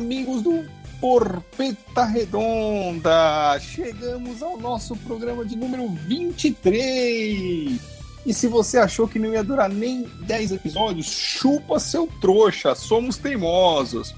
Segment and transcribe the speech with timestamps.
[0.00, 0.64] amigos do
[0.98, 3.60] Porpeta Redonda!
[3.60, 7.78] Chegamos ao nosso programa de número 23!
[8.24, 13.18] E se você achou que não ia durar nem 10 episódios, chupa seu trouxa, somos
[13.18, 14.14] teimosos.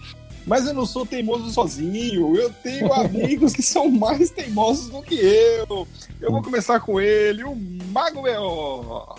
[0.47, 5.17] Mas eu não sou teimoso sozinho, eu tenho amigos que são mais teimosos do que
[5.17, 5.87] eu.
[6.21, 7.57] Eu vou começar com ele, o
[7.93, 9.17] Mago B.O.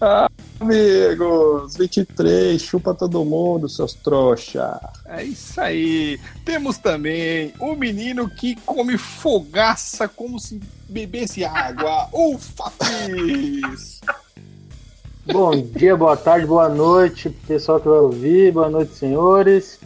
[0.00, 0.30] Ah,
[0.60, 4.78] amigos, 23, chupa todo mundo, seus trouxa.
[5.04, 6.20] É isso aí.
[6.44, 14.00] Temos também o menino que come fogaça como se bebesse água, o Fafis.
[15.26, 19.80] Bom dia, boa tarde, boa noite, pessoal que vai ouvir, boa noite, senhores.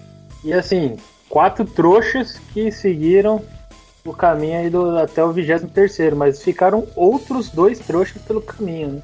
[0.44, 3.42] E assim, quatro trouxas que seguiram
[4.04, 9.02] o caminho aí do, até o 23, mas ficaram outros dois trouxas pelo caminho, né?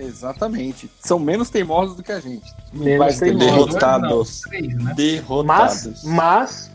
[0.00, 0.90] Exatamente.
[1.00, 2.52] São menos teimosos do que a gente.
[2.72, 3.46] Menos teimosos.
[3.46, 4.42] Derrotados.
[4.42, 4.94] Não, três, né?
[4.96, 6.04] Derrotados.
[6.04, 6.70] Mas, mas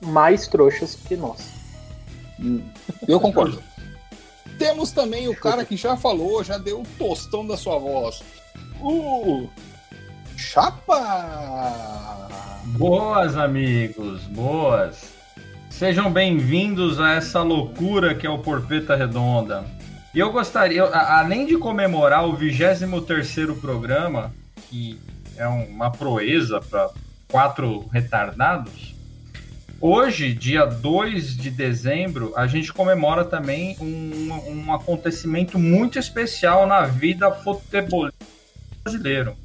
[0.00, 1.50] mais trouxas que nós.
[3.06, 3.62] Eu concordo.
[4.58, 8.22] Temos também o cara que já falou, já deu o tostão da sua voz.
[8.80, 9.48] O
[10.36, 10.98] Chapa!
[12.78, 15.12] Boas, amigos, boas.
[15.68, 19.64] Sejam bem-vindos a essa loucura que é o Porpeta Redonda.
[20.12, 24.34] E eu gostaria, além de comemorar o 23º programa,
[24.68, 24.98] que
[25.36, 26.90] é uma proeza para
[27.28, 28.92] quatro retardados,
[29.80, 36.86] hoje, dia 2 de dezembro, a gente comemora também um, um acontecimento muito especial na
[36.86, 38.26] vida futebolista
[38.82, 39.36] brasileiro.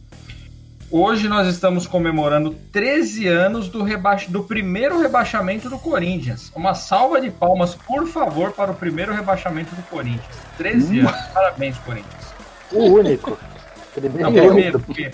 [0.98, 6.54] Hoje nós estamos comemorando 13 anos do, reba- do primeiro rebaixamento do Corinthians.
[6.56, 10.24] Uma salva de palmas, por favor, para o primeiro rebaixamento do Corinthians.
[10.58, 11.12] 13 anos.
[11.34, 12.34] Parabéns, Corinthians.
[12.72, 13.38] O único.
[13.94, 14.24] Primeiro.
[14.24, 15.12] Não, primeiro, porque,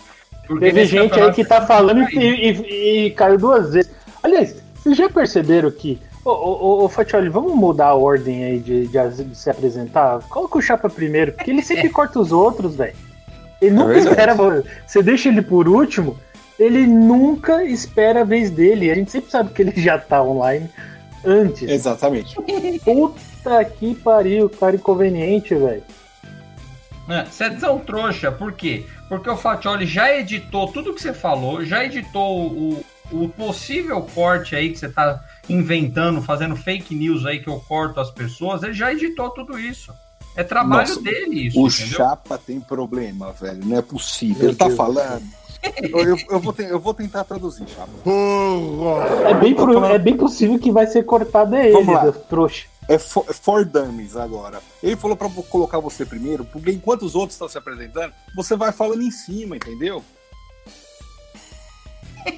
[0.48, 3.92] porque Teve gente aí que tá falando e, e- e caiu duas vezes.
[4.22, 6.00] Aliás, vocês já perceberam que.
[6.24, 6.34] Ô, ô,
[6.82, 10.20] ô, ô Fatioli, vamos mudar a ordem aí de, de de se apresentar?
[10.30, 12.94] Coloca o Chapa primeiro, porque ele sempre corta os outros, velho.
[13.62, 14.10] Ele nunca verdade.
[14.10, 14.64] espera.
[14.88, 16.18] Você deixa ele por último,
[16.58, 18.92] ele nunca espera a vez dele.
[18.92, 20.70] A gente sempre sabe que ele já tá online
[21.24, 21.70] antes.
[21.70, 22.36] Exatamente.
[22.84, 25.84] Puta que pariu, cara inconveniente, velho.
[27.10, 28.86] É, Você é tão trouxa, por quê?
[29.10, 34.56] Porque o Fatioli já editou tudo que você falou, já editou o, o possível corte
[34.56, 38.74] aí que você tá inventando, fazendo fake news aí que eu corto as pessoas, ele
[38.74, 39.94] já editou tudo isso.
[40.36, 41.98] É trabalho Nossa, dele isso, O entendeu?
[41.98, 43.66] Chapa tem problema, velho.
[43.66, 44.38] Não é possível.
[44.40, 44.78] Meu Ele tá Deus.
[44.78, 45.24] falando.
[45.84, 47.90] Eu, eu- eu vou te- eu vou tentar traduzir, Chapa.
[49.30, 52.66] É bem, pro- é bem possível que vai ser cortado é ele, Vamos do trouxa.
[52.88, 54.60] É for, é for dummies agora.
[54.82, 58.56] Ele falou pra eu colocar você primeiro, porque enquanto os outros estão se apresentando, você
[58.56, 60.04] vai falando em cima, entendeu?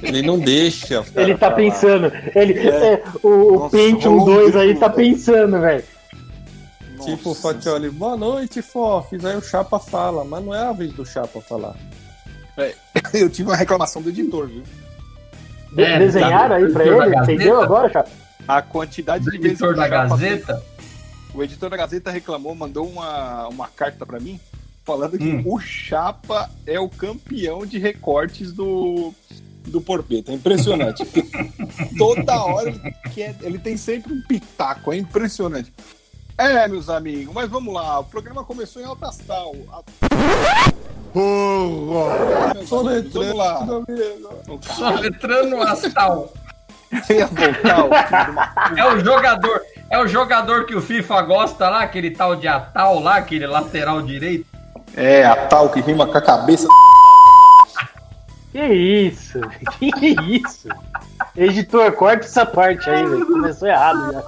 [0.01, 1.03] Ele não deixa.
[1.15, 1.55] Ele tá falar.
[1.55, 2.11] pensando.
[2.35, 2.93] Ele, É.
[2.93, 5.83] é, o, o Pentium é um 2 aí tá pensando, velho.
[7.05, 7.35] Tipo o.
[7.35, 9.23] Fatioli, boa noite, Fofis.
[9.25, 11.75] Aí o Chapa fala, mas não é a vez do Chapa falar.
[13.13, 14.63] Eu tive uma reclamação do editor, viu?
[15.73, 17.17] De- É, desenharam tá- aí pra editor da ele?
[17.33, 18.09] Entendeu agora, Chapa?
[18.47, 20.63] A quantidade Do de vezes editor que o da Chapa Gazeta,
[21.33, 24.39] O editor da Gazeta reclamou, mandou uma, uma carta pra mim,
[24.85, 25.41] falando que Hum.
[25.45, 29.13] o Chapa é o campeão de recortes do,
[29.65, 30.31] do Porpeta.
[30.31, 31.03] É impressionante.
[31.97, 32.79] Toda hora ele,
[33.13, 35.73] quer, ele tem sempre um pitaco, é impressionante.
[36.37, 37.99] É, meus amigos, mas vamos lá.
[37.99, 39.53] O programa começou em alta astral.
[39.71, 39.81] A-
[42.55, 43.59] meus amigos, vamos lá.
[43.63, 46.33] O cara soletrando astal.
[47.09, 47.85] ia voltar.
[47.85, 51.83] o filho de uma É o jogador, é o jogador que o FIFA gosta lá,
[51.83, 54.45] aquele tal de Atal lá, aquele lateral direito.
[54.95, 56.67] É, a tal que rima com a cabeça.
[58.51, 59.39] Que isso?
[59.79, 60.67] Que isso?
[61.35, 63.25] Editor, corta essa parte aí, velho.
[63.25, 64.21] Começou errado já.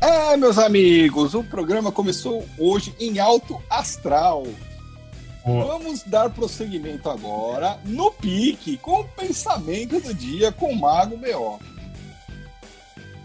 [0.00, 4.46] É, meus amigos, o programa começou hoje em alto astral.
[5.44, 5.64] Boa.
[5.66, 11.58] Vamos dar prosseguimento agora no pique com o pensamento do dia com o Mago B.O.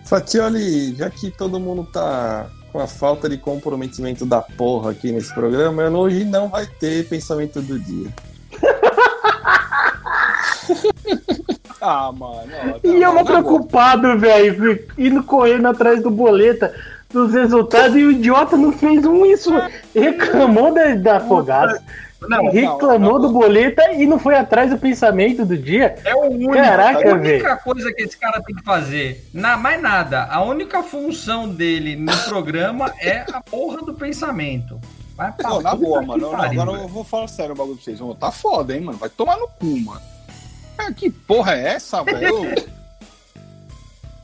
[0.04, 5.34] Fatioli, já que todo mundo tá com a falta de comprometimento da porra aqui nesse
[5.34, 8.14] programa, hoje não vai ter pensamento do dia.
[11.88, 12.42] Ah, mano.
[12.52, 13.26] ó, E eu não, vou boa.
[13.44, 16.74] preocupado, velho, indo correndo atrás do boleta
[17.12, 19.52] dos resultados e o idiota não fez um isso.
[19.94, 21.82] Reclamou da, da Fogaça,
[22.28, 23.22] Não, reclamou não, não.
[23.22, 25.96] do boleta e não foi atrás do pensamento do dia.
[26.04, 26.54] é o único.
[26.54, 30.82] Caraca, a única coisa que esse cara tem que fazer, na, mais nada, a única
[30.84, 34.80] função dele no programa é a porra do pensamento.
[35.16, 36.36] Vai pra Não, na boa, mano.
[36.36, 38.00] Agora eu vou falar sério um bagulho pra vocês.
[38.20, 38.98] Tá foda, hein, mano.
[38.98, 40.02] Vai tomar no cu, mano.
[40.78, 42.54] É, que porra é essa, velho?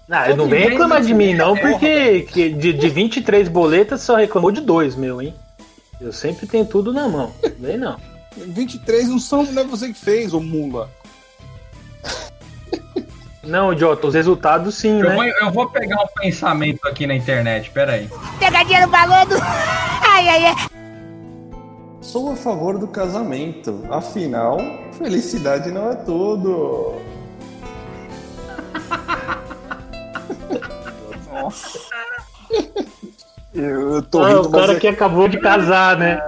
[0.09, 4.51] Ah, não vem reclamar de mim, não, porque que de, de 23 boletas só reclamou
[4.51, 5.33] de dois, meu, hein?
[6.01, 7.31] Eu sempre tenho tudo na mão.
[7.59, 7.98] Vem não.
[8.36, 10.89] 23 não são, não é você que fez, ô mula.
[13.44, 15.15] Não, idiota, os resultados sim, Eu né?
[15.15, 18.09] vou, eu vou pegar um pensamento aqui na internet, peraí.
[18.38, 19.36] Pegadinha no balão do.
[19.42, 20.81] Ai, ai, ai.
[22.11, 23.85] Sou a favor do casamento.
[23.89, 24.57] Afinal,
[24.97, 26.95] felicidade não é tudo.
[31.31, 31.79] Nossa.
[33.53, 36.21] Eu, tô Ah, rindo, o cara é- que acabou de casar, né?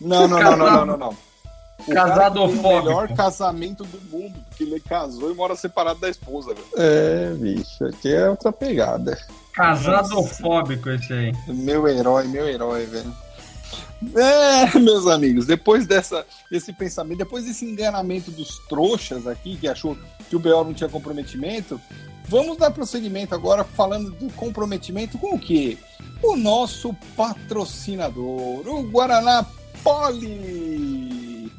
[0.00, 1.08] Não, não, não, não, não, não, não.
[1.88, 2.68] O cara Casado fóbico.
[2.68, 6.66] melhor casamento do mundo, porque ele casou e mora separado da esposa, velho.
[6.76, 9.16] É, bicho, aqui é outra pegada.
[9.52, 11.32] Casadofóbico esse aí.
[11.48, 13.12] Meu herói, meu herói, velho.
[14.16, 19.96] É, meus amigos, depois dessa, desse pensamento, depois desse enganamento dos trouxas aqui, que achou
[20.28, 21.80] que o BO não tinha comprometimento,
[22.26, 25.76] vamos dar prosseguimento agora falando do comprometimento com o quê?
[26.22, 29.44] O nosso patrocinador, o Guaraná
[29.82, 31.50] Poli.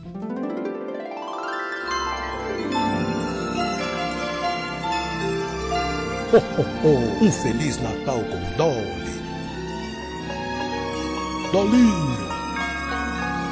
[6.84, 9.11] Um Feliz Natal com Dolly.
[11.52, 12.30] Dolinho,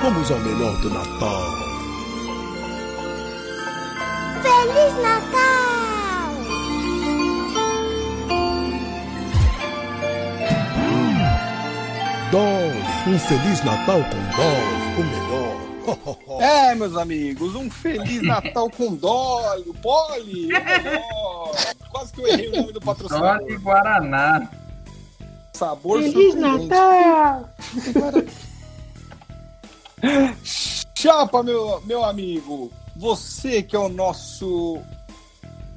[0.01, 1.42] vamos ao melhor do Natal.
[4.42, 5.50] Feliz Natal!
[12.31, 15.60] Dolly, um Feliz Natal com Dolly, o melhor.
[15.86, 16.42] Ho, ho, ho.
[16.42, 20.48] É, meus amigos, um Feliz Natal com Dolly, o Poli.
[21.92, 23.60] Quase que eu errei o nome do patrocinador.
[23.60, 24.50] Guaraná.
[25.54, 26.68] Sabor Feliz surpreendente.
[26.69, 27.50] Natal!
[30.95, 34.81] Chapa, meu, meu amigo, você que é o nosso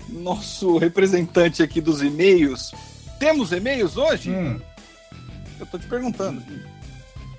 [0.08, 2.72] nosso representante aqui dos e-mails.
[3.18, 4.30] Temos e-mails hoje?
[4.30, 4.60] Hum,
[5.60, 6.42] Eu tô te perguntando.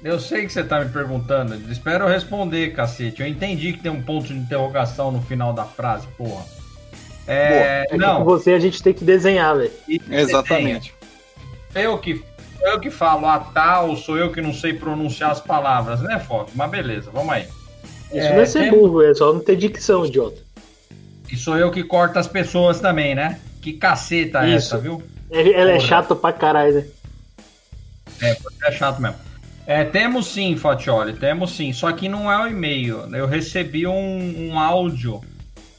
[0.04, 1.56] eu sei que você tá me perguntando.
[1.72, 3.22] Espero eu responder, cacete.
[3.22, 6.46] Eu entendi que tem um ponto de interrogação no final da frase, porra.
[7.28, 9.72] É, É que com não, você a gente tem que desenhar, velho.
[10.10, 10.94] Exatamente.
[11.76, 12.24] eu que,
[12.64, 16.20] sou eu que falo a tal, sou eu que não sei pronunciar as palavras, né,
[16.20, 16.52] Fox?
[16.56, 17.44] Mas beleza, vamos aí.
[17.44, 20.42] Isso É, não é ser tem- burro, é só não ter dicção, idiota.
[21.32, 23.40] E sou eu que corto as pessoas também, né?
[23.62, 24.76] Que caceta é Isso.
[24.76, 25.02] essa, viu?
[25.32, 25.88] Ele, ela é Porra.
[25.88, 26.86] chato pra caralho, né?
[28.22, 28.38] É,
[28.68, 29.16] é chato mesmo.
[29.66, 31.74] É, temos sim, Fatioli, temos sim.
[31.74, 33.14] Só que não é o e-mail.
[33.16, 35.22] Eu recebi um, um áudio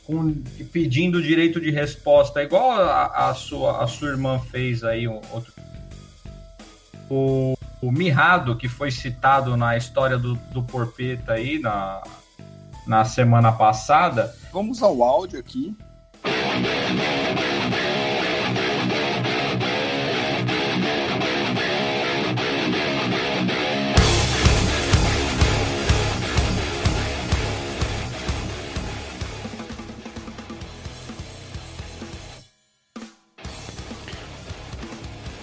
[0.06, 0.34] com-
[0.72, 5.06] pedindo direito de resposta, igual a, a sua, a sua irmã fez aí.
[5.06, 5.52] um outro.
[7.10, 12.02] O, o Mirrado, que foi citado na história do, do Porpeta aí na,
[12.86, 14.34] na semana passada.
[14.52, 15.76] Vamos ao áudio aqui.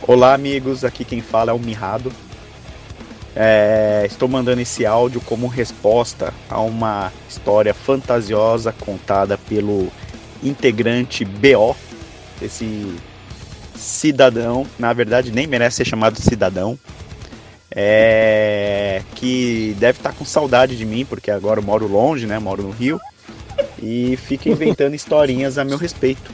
[0.07, 0.83] Olá, amigos.
[0.83, 2.12] Aqui quem fala é o Mirrado.
[3.36, 9.91] É, estou mandando esse áudio como resposta a uma história fantasiosa contada pelo
[10.43, 11.75] integrante BO,
[12.41, 12.96] esse
[13.75, 16.77] cidadão, na verdade nem merece ser chamado cidadão,
[17.70, 22.39] é, que deve estar com saudade de mim, porque agora eu moro longe, né?
[22.39, 23.00] Moro no Rio,
[23.81, 26.31] e fica inventando historinhas a meu respeito.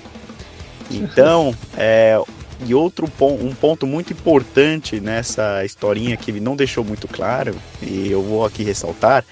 [0.89, 2.17] Então, é,
[2.65, 7.55] e outro pon um ponto muito importante nessa historinha que ele não deixou muito claro,
[7.81, 9.23] e eu vou aqui ressaltar,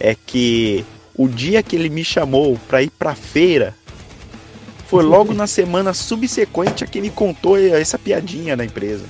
[0.00, 3.74] é que o dia que ele me chamou para ir para feira
[4.86, 9.04] foi logo na semana subsequente a que ele contou essa piadinha da empresa.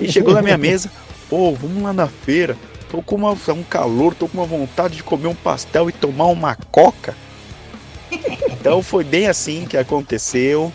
[0.00, 0.90] E chegou na minha mesa,
[1.28, 2.56] pô, vamos lá na feira.
[2.90, 6.26] Tô com uma, um calor, tô com uma vontade de comer um pastel e tomar
[6.26, 7.14] uma coca.
[8.50, 10.72] Então foi bem assim que aconteceu.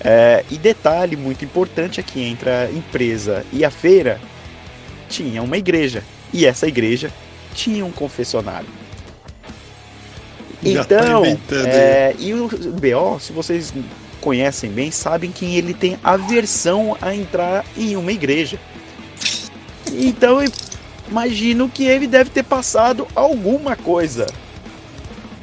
[0.00, 4.20] É, e detalhe muito importante é que entre a empresa e a feira
[5.08, 6.04] tinha uma igreja.
[6.32, 7.10] E essa igreja
[7.54, 8.68] tinha um confessionário.
[10.62, 13.72] Já tá então, inventando é, e o BO, se vocês
[14.20, 18.58] conhecem bem, sabem que ele tem aversão a entrar em uma igreja.
[19.92, 20.40] Então,
[21.08, 24.26] imagino que ele deve ter passado alguma coisa.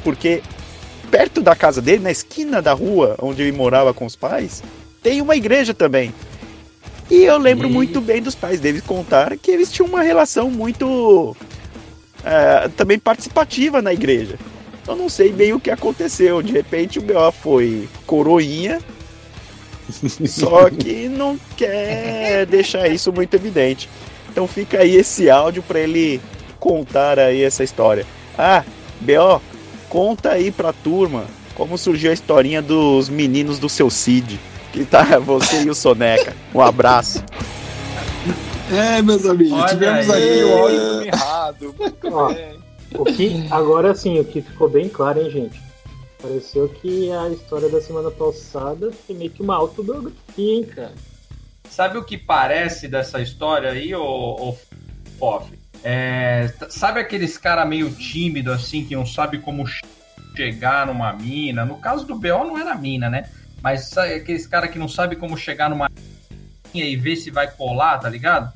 [0.04, 0.44] Porque
[1.10, 4.64] perto da casa dele, na esquina da rua onde ele morava com os pais,
[5.02, 6.14] tem uma igreja também.
[7.10, 10.50] E eu lembro E- muito bem dos pais dele contar que eles tinham uma relação
[10.50, 11.36] muito
[12.24, 14.38] é, também participativa na igreja.
[14.88, 16.42] Eu não sei bem o que aconteceu.
[16.42, 18.80] De repente o BO foi coroinha
[20.28, 23.90] Só que não quer deixar isso muito evidente.
[24.32, 26.20] Então fica aí esse áudio para ele
[26.60, 28.06] contar aí essa história.
[28.38, 28.64] Ah,
[29.00, 29.42] BO,
[29.96, 31.24] conta aí pra turma
[31.56, 34.38] como surgiu a historinha dos meninos do seu Cid.
[34.74, 36.36] Que tá você e o Soneca.
[36.54, 37.24] Um abraço.
[38.70, 40.44] É, meus amigos, Olha tivemos aí.
[40.44, 41.76] o áudio do Mirrado.
[41.80, 42.36] Muito Ó.
[42.96, 45.62] O que, agora sim, o que ficou bem claro, hein, gente?
[46.22, 50.94] Pareceu que a história da semana passada foi meio que uma autobiografia, hein, cara?
[51.70, 54.58] Sabe o que parece dessa história aí, ô, ô
[55.18, 55.65] Fof?
[55.88, 59.86] É, sabe aqueles cara meio tímido, assim, que não sabe como che-
[60.36, 61.64] chegar numa mina?
[61.64, 63.30] No caso do BO não era mina, né?
[63.62, 65.88] Mas sabe aqueles cara que não sabe como chegar numa
[66.74, 68.52] mina e ver se vai colar, tá ligado?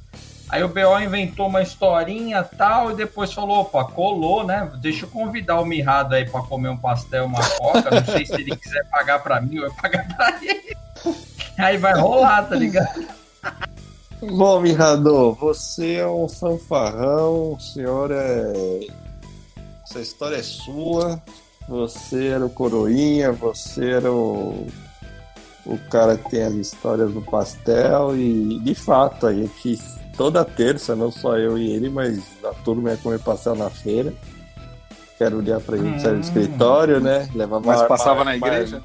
[0.49, 4.67] Aí o BO inventou uma historinha tal e depois falou, opa, colou, né?
[4.81, 7.91] Deixa eu convidar o Mirrado aí pra comer um pastel, uma coca.
[7.91, 10.75] Não sei se ele quiser pagar pra mim ou eu pagar pra ele.
[11.59, 13.05] Aí vai rolar, tá ligado?
[14.21, 18.87] Bom, Mirrador, você é um fanfarrão, o senhor é.
[19.83, 21.21] Essa história é sua.
[21.67, 24.67] Você era o coroinha, você era o.
[25.65, 29.77] O cara que tem as histórias do pastel e de fato a gente
[30.17, 34.13] toda terça, não só eu e ele, mas a turma ia comer pastel na feira.
[35.17, 36.21] Que era o dia pra gente sair do Hum.
[36.21, 37.29] escritório, né?
[37.35, 38.81] Levava Mas passava na igreja?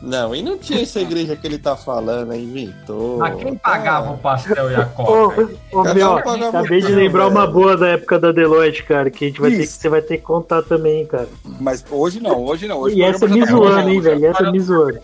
[0.00, 3.18] Não, e não tinha essa igreja que ele tá falando, inventou.
[3.18, 5.50] Mas quem pagava o pastel e a Ô, coca?
[5.72, 7.36] ô Cada meu, acabei de lembrar velho.
[7.36, 10.00] uma boa da época da Deloitte, cara, que a gente vai ter que, você vai
[10.00, 11.28] ter que contar também, cara.
[11.60, 12.78] Mas hoje não, hoje não.
[12.78, 14.26] Hoje e essa me tá zoando, hein, velho?
[14.26, 15.00] Essa me zoando.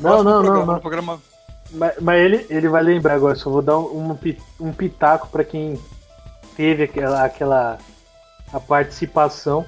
[0.00, 0.76] Não, não, não.
[0.76, 1.18] o programa
[1.70, 5.28] Mas, mas ele, ele vai lembrar agora, só vou dar um, um pi- um pitaco
[5.28, 5.78] pra quem
[6.56, 7.78] teve aquela, aquela
[8.52, 9.64] a participação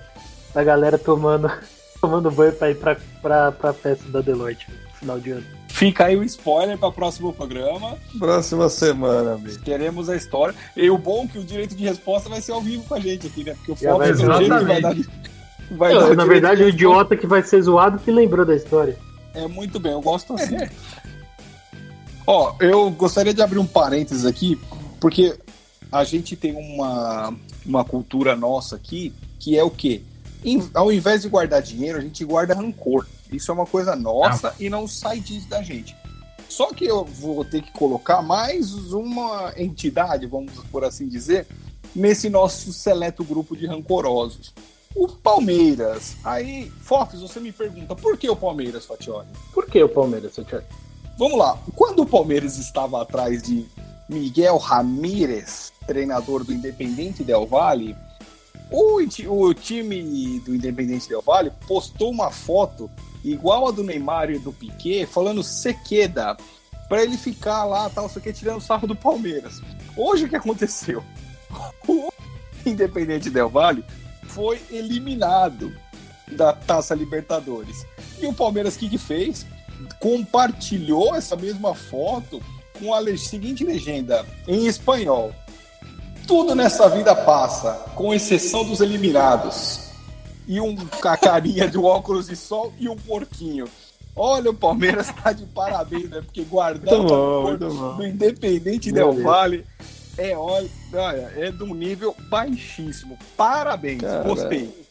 [0.54, 1.50] da galera tomando,
[2.00, 5.44] tomando banho pra ir pra, pra, pra festa da Deloitte no final de ano.
[5.66, 7.98] Fica aí o spoiler para o próximo programa.
[8.16, 9.58] Próxima semana, amigo.
[9.64, 10.54] Teremos a história.
[10.76, 13.00] E o bom é que o direito de resposta vai ser ao vivo com a
[13.00, 13.54] gente aqui, né?
[13.54, 14.96] Porque o Fox vai pelo jeito que vai dar.
[15.72, 18.54] Vai Eu, dar na verdade, de o idiota que vai ser zoado que lembrou da
[18.54, 18.96] história.
[19.34, 20.56] É muito bem, eu gosto assim.
[22.24, 24.58] Ó, eu gostaria de abrir um parênteses aqui,
[25.00, 25.36] porque
[25.90, 30.02] a gente tem uma, uma cultura nossa aqui que é o quê?
[30.46, 33.06] Em- ao invés de guardar dinheiro, a gente guarda rancor.
[33.32, 35.96] Isso é uma coisa nossa e não sai disso da gente.
[36.48, 41.46] Só que eu vou ter que colocar mais uma entidade, vamos por assim dizer,
[41.94, 44.54] nesse nosso seleto grupo de rancorosos.
[44.94, 46.16] O Palmeiras.
[46.24, 49.28] Aí, Fofes, você me pergunta, por que o Palmeiras, Fatioli?
[49.52, 50.64] Por que o Palmeiras, Thiago?
[51.18, 51.58] Vamos lá.
[51.74, 53.66] Quando o Palmeiras estava atrás de
[54.08, 57.96] Miguel Ramírez, treinador do Independente Del Valle,
[58.70, 62.90] o, o time do Independente Del Valle postou uma foto
[63.24, 66.36] igual a do Neymar e do Piquet, falando sequeda,
[66.88, 69.60] para ele ficar lá, tal, isso aqui, tirando sarro do Palmeiras.
[69.96, 71.02] Hoje o que aconteceu?
[71.88, 72.12] O
[72.64, 73.84] Independente Del Valle
[74.24, 75.72] foi eliminado
[76.32, 77.86] da Taça Libertadores.
[78.20, 79.46] E o Palmeiras o que, que fez?
[79.98, 82.42] compartilhou essa mesma foto
[82.78, 85.34] com a seguinte legenda em espanhol.
[86.26, 89.86] Tudo nessa vida passa, com exceção dos eliminados.
[90.48, 93.68] E um com a carinha de óculos de sol e um porquinho.
[94.14, 96.22] Olha, o Palmeiras tá de parabéns, né?
[96.22, 97.96] Porque guardar Muito muito bom.
[97.96, 99.22] do Independente Del.
[99.22, 99.64] Valle
[100.16, 100.70] é, olha,
[101.36, 103.18] é de um nível baixíssimo.
[103.36, 104.86] Parabéns, Cara, gostei.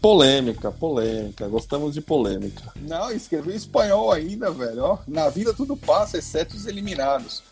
[0.00, 1.48] Polêmica, polêmica.
[1.48, 2.62] Gostamos de polêmica.
[2.76, 4.82] Não, escreveu em espanhol ainda, velho.
[4.82, 7.42] Ó, na vida tudo passa, exceto os eliminados.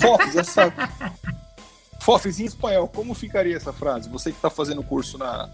[0.00, 0.72] Fofes, essa.
[2.06, 4.08] Fofes, em espanhol, como ficaria essa frase?
[4.10, 5.48] Você que está fazendo curso na,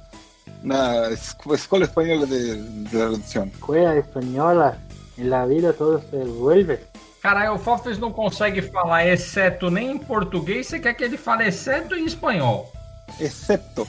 [0.62, 3.46] na Esco- Escola Espanhola de, de Tradução.
[3.46, 4.76] Escuela espanhola,
[5.16, 6.78] en la vida todo se vuelve.
[7.22, 11.48] Caralho, o Fofes não consegue falar exceto nem em português, você quer que ele fale
[11.48, 12.70] exceto em espanhol.
[13.18, 13.88] Excepto.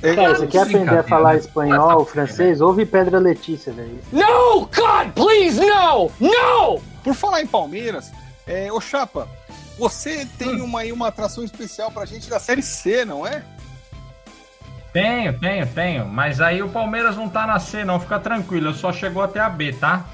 [0.00, 2.60] Cara, você quer aprender a falar espanhol, francês?
[2.60, 4.00] Ouve Pedra Letícia, velho.
[4.10, 4.62] No!
[4.62, 6.10] God, please, no!
[6.18, 6.80] No!
[7.04, 8.10] Por falar em Palmeiras,
[8.44, 9.28] é, ô Chapa,
[9.78, 13.42] você tem uma, aí uma atração especial pra gente da Série C, não é?
[14.92, 16.06] Tenho, tenho, tenho.
[16.06, 17.98] Mas aí o Palmeiras não tá na C, não.
[17.98, 20.04] Fica tranquilo, só chegou até a B, tá?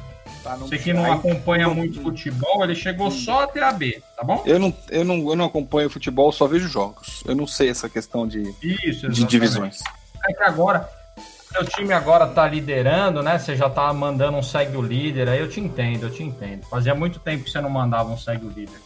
[0.43, 4.00] Tá, não Você que não aí- acompanha muito futebol, ele chegou só até a B,
[4.17, 4.43] tá bom?
[4.47, 7.25] Eu não, eu, não, eu não acompanho futebol, só vejo jogos.
[7.27, 9.81] Eu não sei essa questão de, Isso, de divisões.
[10.29, 10.88] É que agora,
[11.50, 13.37] seu time agora tá liderando, né?
[13.37, 16.65] Você já tá mandando um segue o líder, aí eu te entendo, eu te entendo.
[16.67, 18.79] Fazia muito tempo que você não mandava um segue o líder.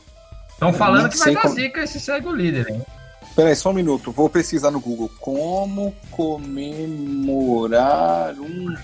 [0.67, 2.83] Estão falando que vai dar como- zica esse segue o líder, hein?
[3.35, 4.13] Peraí, só um minuto.
[4.13, 5.11] Vou pesquisar no Google.
[5.21, 5.95] Como
[6.93, 8.75] comemorar um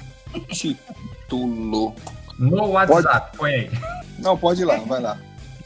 [0.50, 1.94] título.
[2.38, 3.70] No WhatsApp, põe aí.
[4.18, 5.18] Não, pode ir lá, vai lá.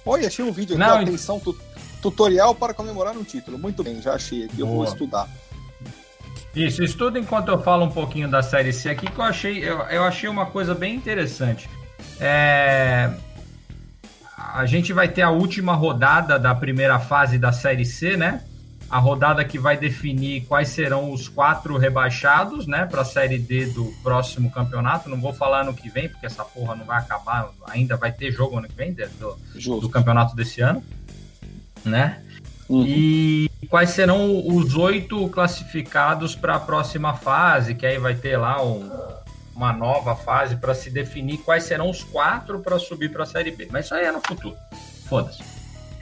[0.05, 1.57] Olha, achei um vídeo aqui, Não, atenção, tu-
[2.03, 3.57] tutorial para comemorar um título.
[3.59, 5.29] Muito bem, já achei aqui, eu vou estudar.
[6.55, 9.79] Isso, estuda enquanto eu falo um pouquinho da série C aqui, que eu achei, eu,
[9.85, 11.71] eu achei uma coisa bem interessante.
[12.21, 13.11] É,
[14.53, 18.43] A gente vai ter a última rodada da primeira fase da série C, né?
[18.91, 23.65] A rodada que vai definir quais serão os quatro rebaixados, né, para a série D
[23.65, 25.09] do próximo campeonato.
[25.09, 28.31] Não vou falar ano que vem, porque essa porra não vai acabar, ainda vai ter
[28.31, 30.85] jogo ano que vem do, do campeonato desse ano,
[31.83, 32.21] né?
[32.69, 32.85] Uhum.
[32.87, 38.63] E quais serão os oito classificados para a próxima fase, que aí vai ter lá
[38.63, 38.91] um-
[39.55, 43.51] uma nova fase para se definir quais serão os quatro para subir para a Série
[43.51, 43.69] B.
[43.71, 44.57] Mas isso aí é no futuro.
[45.09, 45.43] Foda-se.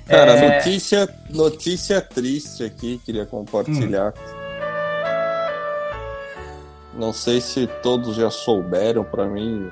[0.07, 4.13] Cara, É, notícia, notícia triste aqui, queria compartilhar.
[6.95, 9.71] Não sei se todos já souberam, pra mim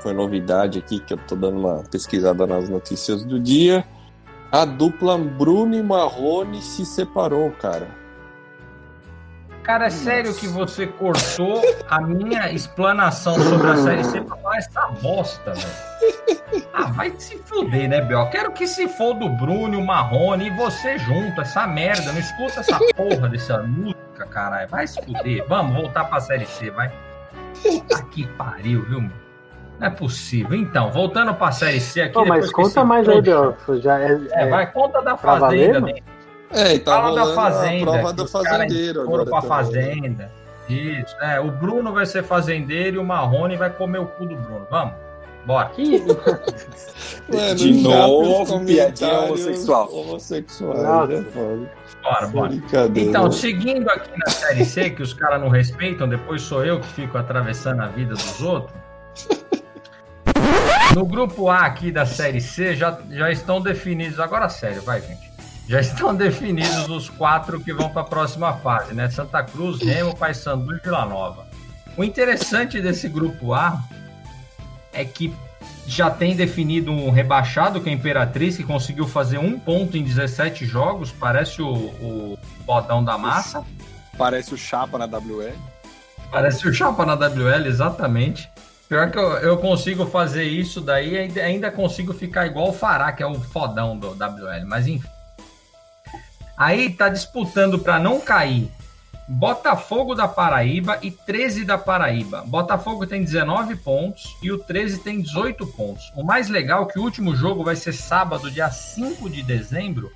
[0.00, 3.84] foi novidade aqui que eu tô dando uma pesquisada nas notícias do dia.
[4.52, 7.88] A dupla Bruno e Marrone se separou, cara.
[9.64, 14.58] Cara, é sério que você cortou a minha explanação sobre a Série C pra falar
[14.58, 16.64] essa bosta, velho?
[16.74, 18.28] Ah, vai se fuder, né, Bel?
[18.28, 22.12] Quero que se for do Bruno, o Marrone e você junto, essa merda.
[22.12, 24.68] Não escuta essa porra dessa música, caralho.
[24.68, 25.44] Vai se fuder.
[25.48, 26.92] Vamos voltar pra Série C, vai.
[27.62, 29.12] Puta que pariu, viu, mano?
[29.80, 30.54] Não é possível.
[30.56, 32.12] Então, voltando pra Série C aqui.
[32.12, 33.56] Pô, mas conta mais aí, Bel.
[33.80, 35.40] Já é, É, é- vai, conta da valer,
[35.72, 35.80] Fazenda.
[35.80, 35.94] né?
[36.54, 37.90] É, e tá Fala da Fazenda.
[37.90, 39.48] a prova do fazendeiro Foram pra também?
[39.48, 40.32] Fazenda.
[40.68, 41.40] Isso, é.
[41.40, 44.66] O Bruno vai ser fazendeiro e o Marrone vai comer o cu do Bruno.
[44.70, 44.94] Vamos?
[45.44, 45.70] Bora.
[47.28, 49.92] Mano, De novo, piadinha homossexual.
[49.92, 51.06] Homossexuais, Nossa.
[51.20, 51.24] né.
[52.02, 52.48] Bora, bora.
[52.48, 53.10] Brincadeira.
[53.10, 56.86] Então, seguindo aqui na Série C, que os caras não respeitam, depois sou eu que
[56.86, 58.74] fico atravessando a vida dos outros.
[60.94, 64.20] No grupo A aqui da Série C já, já estão definidos.
[64.20, 65.33] Agora, sério, vai, gente.
[65.68, 69.10] Já estão definidos os quatro que vão para a próxima fase, né?
[69.10, 71.46] Santa Cruz, Remo, Paysandu e Vila Nova.
[71.96, 73.82] O interessante desse grupo A
[74.92, 75.32] é que
[75.86, 80.02] já tem definido um rebaixado, que é a Imperatriz, que conseguiu fazer um ponto em
[80.02, 81.12] 17 jogos.
[81.12, 83.64] Parece o, o bodão da massa.
[84.16, 85.52] Parece o Chapa na WL.
[86.30, 88.48] Parece o Chapa na WL, exatamente.
[88.88, 93.12] Pior que eu, eu consigo fazer isso daí ainda, ainda consigo ficar igual o Fará,
[93.12, 95.13] que é o fodão do WL, mas enfim.
[96.56, 98.70] Aí tá disputando para não cair
[99.26, 102.42] Botafogo da Paraíba e 13 da Paraíba.
[102.46, 106.12] Botafogo tem 19 pontos e o 13 tem 18 pontos.
[106.14, 110.12] O mais legal é que o último jogo vai ser sábado, dia 5 de dezembro,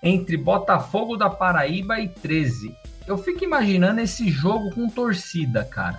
[0.00, 2.72] entre Botafogo da Paraíba e 13.
[3.06, 5.98] Eu fico imaginando esse jogo com torcida, cara.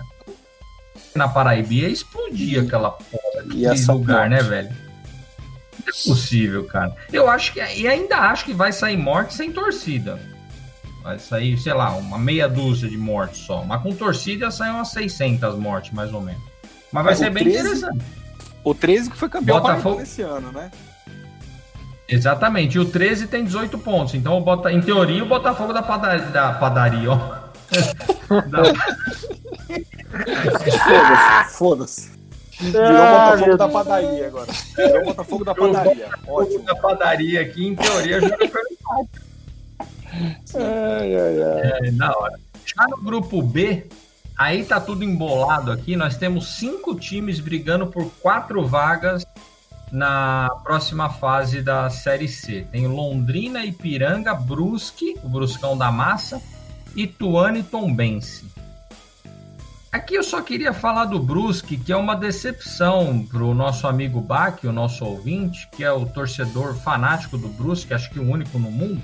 [1.14, 4.89] Na Paraíba ia explodir aquela porra ser lugar, né, velho?
[5.90, 6.94] É possível, cara.
[7.12, 7.60] Eu acho que.
[7.60, 10.18] E ainda acho que vai sair morte sem torcida.
[11.02, 13.64] Vai sair, sei lá, uma meia dúzia de mortes só.
[13.64, 16.42] Mas com torcida sair umas 600 mortes, mais ou menos.
[16.92, 18.04] Mas vai É, o ser bem 13 interessante.
[18.62, 20.70] O 13 que foi campeão Botafogo- esse ano, né?
[22.08, 22.76] Exatamente.
[22.76, 24.14] E o 13 tem 18 pontos.
[24.14, 24.70] Então, o Bota...
[24.72, 27.16] em teoria, o Botafogo da padaria, da padaria ó.
[28.48, 28.62] Da-
[30.84, 32.19] Foda-se, foda-se.
[32.60, 34.52] Virou Ah, Botafogo da padaria agora.
[34.76, 36.08] Virou Botafogo da padaria.
[36.26, 36.62] Ótimo.
[36.64, 38.36] da padaria aqui, em teoria, já
[40.54, 41.88] Ai, ai, ai.
[41.88, 42.38] É, da hora.
[42.64, 43.86] Já no grupo B,
[44.36, 45.96] aí tá tudo embolado aqui.
[45.96, 49.24] Nós temos cinco times brigando por quatro vagas
[49.90, 52.66] na próxima fase da Série C.
[52.70, 56.40] Tem Londrina, Ipiranga, Brusque, o Bruscão da Massa,
[56.94, 58.44] Ituano e Tombense.
[59.92, 64.62] Aqui eu só queria falar do Brusque, que é uma decepção pro nosso amigo Bach,
[64.64, 68.70] o nosso ouvinte, que é o torcedor fanático do Brusque, acho que o único no
[68.70, 69.02] mundo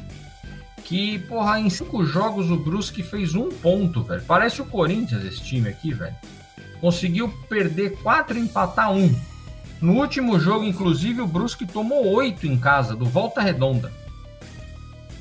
[0.86, 4.22] que, porra, em cinco jogos o Brusque fez um ponto, velho.
[4.22, 6.14] Parece o Corinthians esse time aqui, velho.
[6.80, 9.12] Conseguiu perder quatro e empatar um.
[9.80, 13.92] No último jogo, inclusive, o Brusque tomou oito em casa, do Volta Redonda.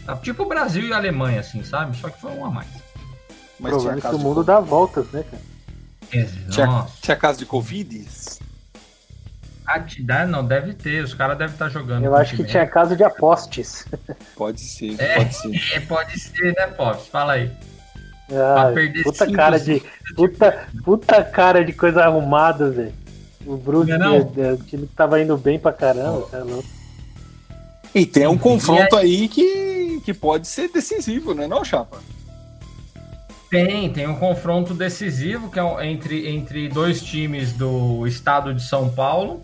[0.06, 1.98] Tá tipo o Brasil e a Alemanha, assim, sabe?
[1.98, 2.70] Só que foi um a mais.
[3.60, 5.55] Mas tinha Provando que caso, o mundo dá voltas, né, cara?
[6.10, 8.06] Tinha, Nossa, tinha caso de Covid?
[9.66, 11.04] a te dar- não, deve ter.
[11.04, 12.04] Os caras devem estar jogando.
[12.04, 13.86] Eu acho que time tinha caso de apostes.
[14.36, 15.16] Pode ser, É.
[15.18, 15.74] pode ser.
[15.74, 17.08] É, pode ser, né, Pops?
[17.08, 17.52] Fala aí.
[18.32, 19.86] Ah, perder puta cinco, cara cinco.
[20.08, 22.94] de puta, puta cara de coisa arrumada, velho.
[23.46, 24.34] O Brusque, Não é não?
[24.44, 26.44] é, é, o time que tava indo bem pra caramba, cara.
[26.44, 26.68] louco.
[27.94, 31.98] E tem um confronto aí que, que pode ser decisivo, né, não, Chapa?
[33.56, 38.90] Tem, tem um confronto decisivo que é entre, entre dois times do estado de São
[38.90, 39.40] Paulo.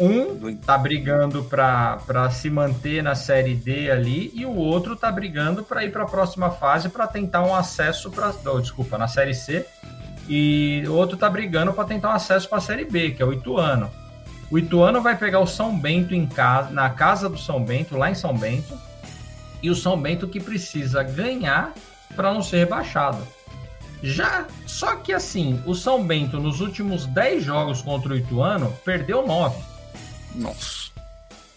[0.00, 5.62] Um tá brigando para se manter na Série D ali e o outro tá brigando
[5.62, 9.64] para ir para a próxima fase para tentar um acesso para, desculpa, na Série C.
[10.28, 13.24] E o outro tá brigando para tentar um acesso para a Série B, que é
[13.24, 13.88] o Ituano.
[14.50, 18.10] O Ituano vai pegar o São Bento em casa, na casa do São Bento, lá
[18.10, 18.76] em São Bento.
[19.62, 21.72] E o São Bento que precisa ganhar
[22.14, 23.26] para não ser rebaixado.
[24.02, 29.26] Já, só que assim, o São Bento nos últimos 10 jogos contra o Ituano perdeu
[29.26, 29.60] 9.
[30.34, 30.88] Nossa.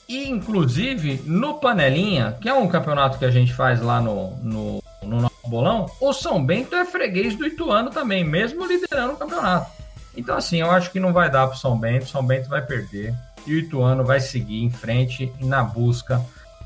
[0.07, 4.83] E inclusive no Panelinha, que é um campeonato que a gente faz lá no, no,
[5.03, 9.71] no nosso bolão, o São Bento é freguês do Ituano também, mesmo liderando o campeonato.
[10.15, 12.61] Então, assim, eu acho que não vai dar pro São Bento, o São Bento vai
[12.61, 13.13] perder.
[13.45, 16.21] E o Ituano vai seguir em frente na busca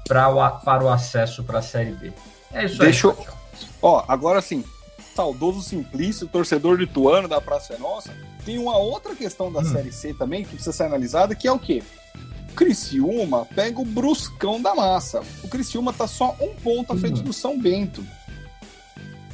[0.07, 2.11] pra o, para o acesso para a Série B.
[2.53, 3.15] É isso Deixa aí.
[3.17, 3.33] eu.
[3.87, 4.63] Ó, agora sim,
[5.15, 8.11] saudoso Simplício, torcedor de Tuano da Praça é Nossa,
[8.43, 9.65] tem uma outra questão da Hum.
[9.71, 11.83] Série C também que precisa ser analisada, que é o quê?
[12.49, 15.21] O Criciúma pega o bruscão da massa.
[15.43, 17.25] O Criciúma tá só um ponto à frente Hum.
[17.25, 18.03] do São Bento.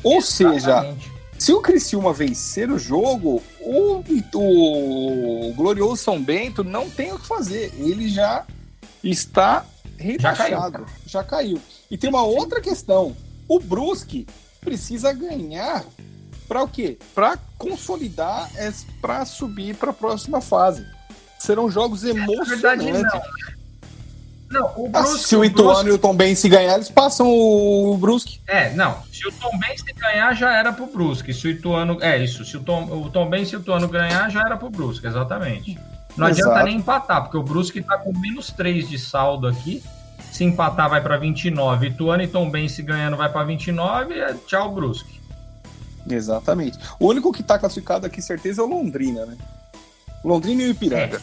[0.03, 1.09] Ou seja, Exatamente.
[1.39, 4.03] se o Criciúma vencer o jogo, o,
[4.35, 7.71] o glorioso São Bento não tem o que fazer.
[7.77, 8.45] Ele já
[9.01, 9.65] está
[10.19, 10.55] Já caiu.
[10.59, 10.85] rebaixado.
[11.05, 11.61] Já caiu.
[11.89, 13.15] E tem uma outra questão.
[13.47, 14.25] O Brusque
[14.61, 15.83] precisa ganhar
[16.47, 16.97] para o quê?
[17.15, 18.49] Para consolidar,
[19.01, 20.85] para subir para a próxima fase.
[21.39, 23.13] Serão jogos Na verdade, emocionantes.
[23.13, 23.21] não.
[24.51, 26.89] Não, o Ah, Brusque, se o Ituano Brusque- e o Tom Ben se ganhar, eles
[26.89, 28.41] passam o Brusque.
[28.45, 29.01] É, não.
[29.11, 31.33] Se o Tom Benz ganhar, já era pro Brusque.
[31.33, 31.97] Se o Ituano.
[32.01, 32.43] É isso.
[32.43, 35.79] Se o Tom, o Tom Benz e o Ituano ganhar, já era pro Brusque, exatamente.
[36.17, 36.65] Não adianta Exato.
[36.65, 39.81] nem empatar, porque o Brusque tá com menos 3 de saldo aqui.
[40.31, 41.87] Se empatar, vai pra 29.
[41.87, 44.13] Ituano e se ganhando, vai pra 29.
[44.19, 45.19] É, tchau, Brusque.
[46.09, 46.77] Exatamente.
[46.99, 49.37] O único que está classificado aqui, certeza, é o Londrina, né?
[50.23, 51.21] Londrina e o Ipiranga.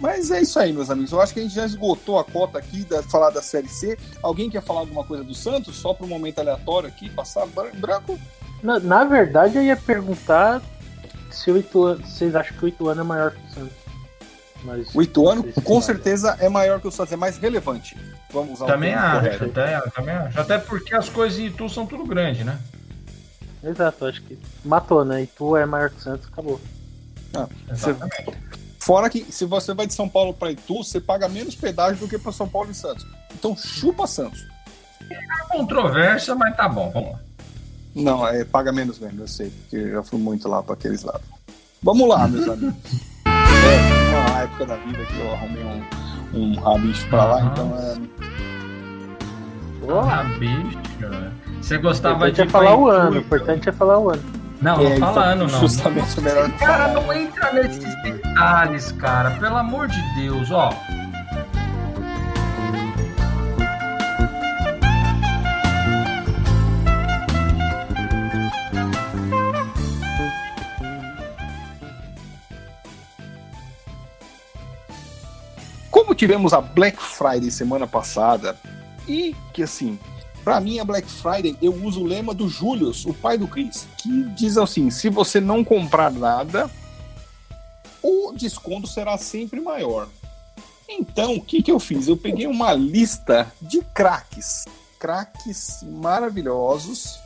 [0.00, 1.12] Mas é isso aí, meus amigos.
[1.12, 3.96] Eu acho que a gente já esgotou a cota aqui da falar da Série C.
[4.22, 5.76] Alguém quer falar alguma coisa do Santos?
[5.76, 8.18] Só para um momento aleatório aqui, passar bran- branco?
[8.62, 10.60] Na, na verdade, eu ia perguntar
[11.30, 13.76] se o Ituano, vocês acham que o Ituano é maior que o Santos.
[14.64, 17.96] Mas, O Ituano, se com certeza, é maior que o Santos, é mais relevante.
[18.32, 19.44] Vamos usar Também termo acho, correto.
[19.44, 20.40] até, também acho.
[20.40, 22.58] Até porque as coisas em Itu são tudo grande, né?
[23.62, 25.22] Exato, acho que matou, né?
[25.22, 26.60] Itu é maior que Santos, acabou.
[27.68, 28.38] Você- Exatamente.
[28.80, 32.08] Fora que se você vai de São Paulo para Itu, você paga menos pedágio do
[32.08, 33.06] que para São Paulo e Santos.
[33.34, 34.44] Então chupa Santos.
[35.50, 37.20] Controvérsia, mas tá bom, vamos lá.
[37.94, 41.02] Não, é, paga menos mesmo, eu sei, porque eu já fui muito lá para aqueles
[41.02, 41.22] lados.
[41.82, 42.74] Vamos lá, meus amigos.
[43.64, 45.82] É, uma época da vida que eu arrumei um,
[46.34, 48.12] um rabicho pra lá, então é.
[49.90, 50.78] Ah, bicho.
[51.60, 54.22] Você O gostava importante de é falar o ano, o importante é falar o ano.
[54.60, 55.60] Não, é, não então, fala ano, não.
[55.60, 59.32] Justamente o melhor Cara, não entra nesses detalhes, cara.
[59.32, 60.72] Pelo amor de Deus, ó.
[76.22, 78.56] Tivemos a Black Friday semana passada,
[79.08, 79.98] e que assim,
[80.44, 83.88] pra mim a Black Friday eu uso o lema do Julius, o pai do Chris,
[83.98, 86.70] que diz assim: se você não comprar nada,
[88.00, 90.08] o desconto será sempre maior.
[90.88, 92.06] Então, o que, que eu fiz?
[92.06, 94.64] Eu peguei uma lista de craques,
[95.00, 97.18] craques maravilhosos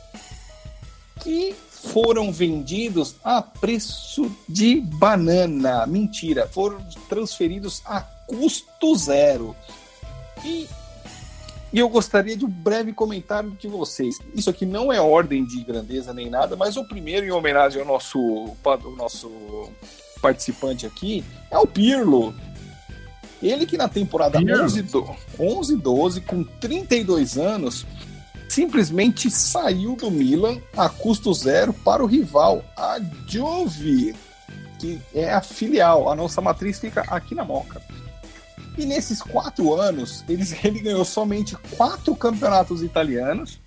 [1.19, 1.55] que
[1.91, 5.85] foram vendidos a preço de banana.
[5.87, 9.55] Mentira, foram transferidos a custo zero.
[10.43, 10.67] E,
[11.73, 14.15] e eu gostaria de um breve comentário de vocês.
[14.35, 17.87] Isso aqui não é ordem de grandeza nem nada, mas o primeiro, em homenagem ao
[17.87, 18.19] nosso,
[18.63, 19.69] ao nosso
[20.21, 22.33] participante aqui, é o Pirlo.
[23.41, 24.63] Ele que na temporada Pirlo.
[24.63, 27.85] 11, do- 11 12, com 32 anos,
[28.47, 34.15] simplesmente saiu do Milan a custo zero para o rival, a Juve,
[34.79, 36.09] que é a filial.
[36.09, 37.81] A nossa matriz fica aqui na Moca.
[38.77, 43.59] E nesses quatro anos, eles, ele ganhou somente quatro campeonatos italianos,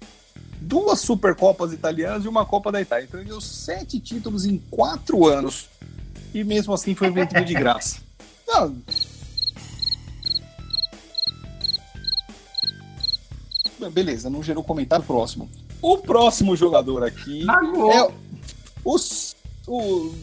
[0.60, 3.04] duas Supercopas italianas e uma Copa da Itália.
[3.04, 5.68] Então ele ganhou sete títulos em quatro anos.
[6.32, 7.98] E mesmo assim foi vendido de graça.
[8.46, 8.76] Não.
[13.88, 15.48] Beleza, não gerou comentário próximo.
[15.80, 17.90] O próximo jogador aqui Pagou.
[17.90, 18.10] é
[18.84, 18.96] o,
[19.66, 20.14] o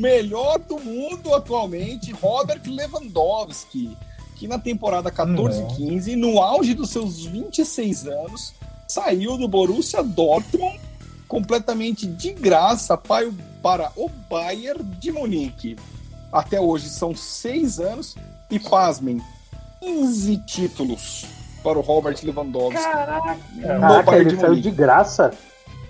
[0.00, 3.96] melhor do mundo atualmente, Robert Lewandowski,
[4.36, 8.52] que na temporada 14-15, no auge dos seus 26 anos,
[8.88, 10.80] saiu do Borussia Dortmund
[11.28, 15.76] completamente de graça para o, para o Bayern de Munique.
[16.32, 18.16] Até hoje são seis anos
[18.50, 19.22] e, pasmem,
[19.80, 21.26] 15 títulos
[21.64, 22.80] para o Robert Lewandowski.
[22.80, 25.32] Caraca, no Caraca ele de saiu de graça.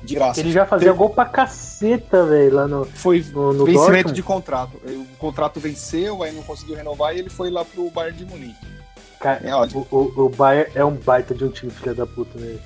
[0.04, 0.38] De graça.
[0.40, 4.12] Ele já fazia Tem- gol pra caceta, velho, lá no, Foi no, no vencimento Dortmund.
[4.14, 4.76] de contrato.
[4.86, 8.66] O contrato venceu, aí não conseguiu renovar e ele foi lá pro Bayern de Munique.
[9.18, 9.86] Cara, É ótimo.
[9.90, 12.58] o, o, o Bayern é um baita de um time, filha da puta, né?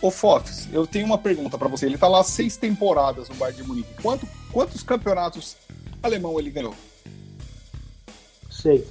[0.00, 1.84] Ô Fofs, eu tenho uma pergunta pra você.
[1.86, 4.02] Ele tá lá seis temporadas no Bayern de Munique.
[4.02, 5.56] Quanto, quantos campeonatos
[6.02, 6.74] alemão ele ganhou?
[8.50, 8.86] Sei.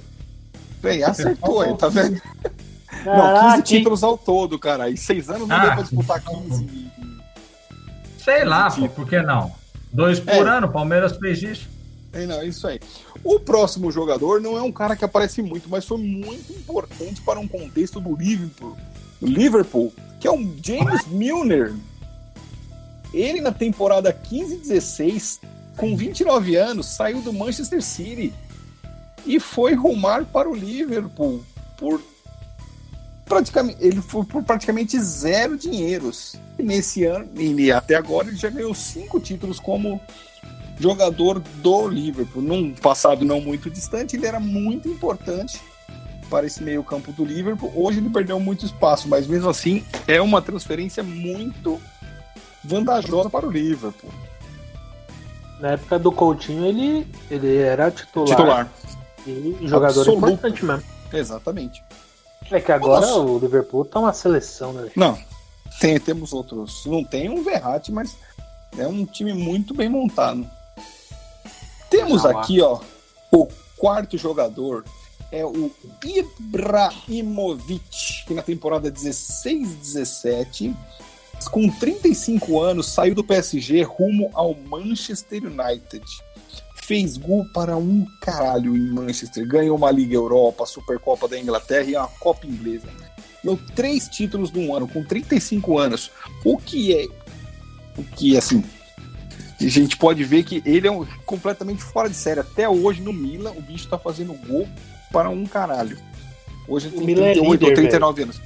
[0.80, 2.20] Bem, acertou aí, tá vendo?
[3.04, 3.62] Não, 15 Caraca, hein?
[3.62, 4.90] títulos ao todo, cara.
[4.90, 6.88] Em seis anos não Ah, deu pra disputar 15.
[8.18, 9.52] Sei lá, pô, por que não?
[9.92, 10.40] Dois por É.
[10.40, 11.68] ano, o Palmeiras fez isso.
[12.12, 12.80] É, não, isso aí.
[13.24, 17.38] O próximo jogador não é um cara que aparece muito, mas foi muito importante para
[17.38, 18.76] um contexto do Liverpool,
[19.20, 21.74] do Liverpool que é o James Milner.
[23.14, 25.38] Ele, na temporada 15-16,
[25.76, 28.34] com 29 anos, saiu do Manchester City
[29.24, 31.42] e foi rumar para o Liverpool
[31.78, 32.00] por
[33.28, 36.34] praticamente ele foi por praticamente zero dinheiros.
[36.58, 40.00] E nesse ano, e até agora, ele já ganhou cinco títulos como
[40.80, 42.42] jogador do Liverpool.
[42.42, 45.60] Num passado não muito distante, ele era muito importante
[46.28, 47.72] para esse meio-campo do Liverpool.
[47.74, 51.80] Hoje ele perdeu muito espaço, mas mesmo assim é uma transferência muito
[52.64, 54.10] vantajosa para o Liverpool.
[55.60, 58.68] Na época do Coutinho, ele, ele era titular, Titular.
[59.26, 60.28] e jogador Absoluto.
[60.30, 60.84] importante mesmo.
[61.12, 61.82] Exatamente.
[62.50, 63.20] É que agora Nossa.
[63.20, 64.90] o Liverpool tá uma seleção, né?
[64.96, 65.16] Não,
[65.80, 66.84] tem, temos outros.
[66.86, 68.16] Não tem um Verratti, mas
[68.76, 70.48] é um time muito bem montado.
[71.90, 72.78] Temos Ah aqui, ó,
[73.32, 74.84] o quarto jogador
[75.30, 75.70] é o
[76.04, 77.82] Ibrahimovic,
[78.26, 80.74] que na temporada 16-17,
[81.50, 86.04] com 35 anos, saiu do PSG rumo ao Manchester United.
[86.88, 89.46] Fez gol para um caralho em Manchester.
[89.46, 92.88] Ganhou uma Liga Europa, Supercopa da Inglaterra e uma Copa Inglesa.
[93.44, 96.10] Ganhou três títulos num ano, com 35 anos.
[96.42, 97.06] O que é.
[97.98, 98.64] O que, assim.
[99.60, 102.40] A gente pode ver que ele é um- completamente fora de série.
[102.40, 104.66] Até hoje, no Milan, o bicho tá fazendo gol
[105.12, 105.98] para um caralho.
[106.66, 108.40] Hoje ele tem Milan é 38 ou líder, 39 anos.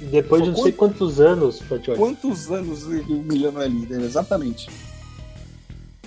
[0.00, 1.60] E Depois de não sei quantos anos.
[1.98, 4.00] Quantos anos o Milan não é líder?
[4.00, 4.70] Exatamente.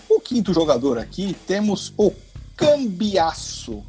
[0.09, 2.11] O quinto jogador aqui temos o
[2.55, 3.83] Cambiasso.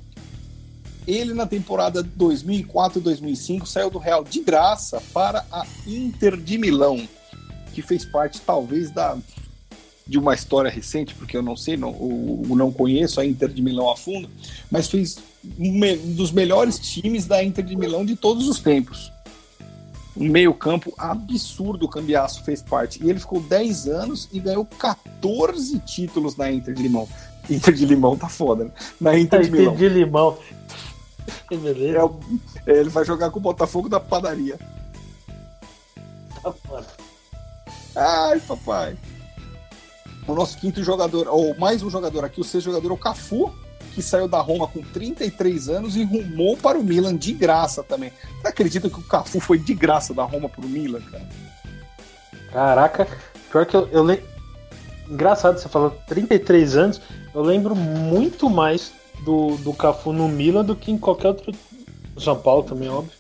[1.07, 7.09] Ele na temporada 2004-2005 saiu do Real de graça para a Inter de Milão,
[7.73, 9.17] que fez parte talvez da
[10.09, 13.61] de uma história recente, porque eu não sei, não, o, não conheço a Inter de
[13.61, 14.31] Milão a fundo,
[14.71, 15.19] mas fez
[15.59, 19.11] um dos melhores times da Inter de Milão de todos os tempos
[20.17, 23.03] um meio-campo absurdo o Cambiasso fez parte.
[23.05, 27.09] E ele ficou 10 anos e ganhou 14 títulos na Inter de Limão.
[27.51, 28.71] Inter de Limão tá foda, né?
[29.01, 29.75] Na Inter de Milão.
[29.77, 30.39] de limão.
[31.49, 31.99] Que beleza.
[31.99, 32.21] É o-
[32.67, 34.59] é, ele vai jogar com o Botafogo da padaria.
[36.43, 36.87] Tá foda.
[37.95, 38.97] Ai, papai.
[40.27, 43.53] O nosso quinto jogador, ou mais um jogador aqui, o sexto jogador é o Cafu,
[43.97, 48.13] que saiu da Roma com 33 anos e rumou para o Milan de graça também.
[48.43, 51.27] Você acredita que o Cafu foi de graça da Roma para o Milan, cara?
[52.53, 53.09] Caraca,
[53.51, 54.23] pior que eu, eu lembro.
[55.09, 57.01] Engraçado, você falou 33 anos.
[57.35, 58.93] Eu lembro muito mais
[59.25, 61.55] do, do Cafu no Milan do que em qualquer outro.
[62.19, 63.13] São Paulo também, óbvio.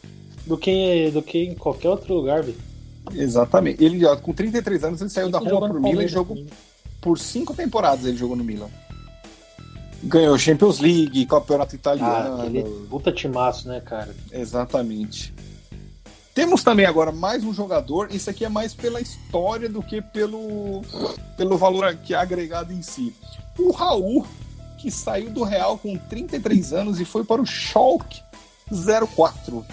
[0.44, 2.58] Do que, do que em qualquer outro lugar, velho.
[3.14, 3.82] Exatamente.
[3.82, 6.04] Ele, ó, com 33 anos, ele saiu da Ele Roma jogou para o no Milan
[6.04, 6.36] e jogou
[7.00, 8.68] por cinco temporadas ele jogou no Milan.
[10.06, 12.40] Ganhou Champions League, Campeonato Ah, Italiano.
[12.42, 14.14] aquele puta timaço, né, cara?
[14.32, 15.34] Exatamente.
[16.34, 18.08] Temos também agora mais um jogador.
[18.12, 20.82] Isso aqui é mais pela história do que pelo,
[21.36, 23.14] pelo valor que é agregado em si.
[23.58, 24.26] O Raul,
[24.78, 28.20] que saiu do Real com 33 anos e foi para o Schalke
[28.70, 29.64] 04.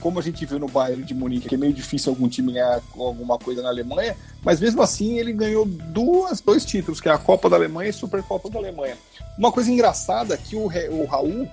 [0.00, 2.80] Como a gente viu no Bayern de Munique, que é meio difícil algum time ganhar
[2.96, 7.18] alguma coisa na Alemanha, mas mesmo assim ele ganhou duas, dois títulos, que é a
[7.18, 8.96] Copa da Alemanha e a Supercopa da Alemanha.
[9.36, 11.48] Uma coisa engraçada é que o, o Raul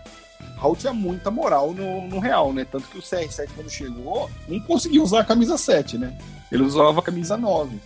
[0.58, 2.66] Raul tinha muita moral no, no Real, né?
[2.70, 6.18] Tanto que o CR7, quando chegou, não conseguia usar a camisa 7, né?
[6.52, 7.80] Ele usava a camisa 9.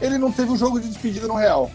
[0.00, 1.70] Ele não teve um jogo de despedida no Real.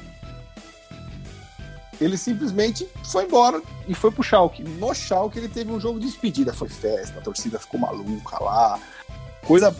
[2.02, 4.64] Ele simplesmente foi embora e foi pro Schalke.
[4.64, 6.54] No Schalke ele teve um jogo de despedida.
[6.54, 8.80] Foi festa, a torcida ficou maluca lá.
[9.48, 9.76] Coisa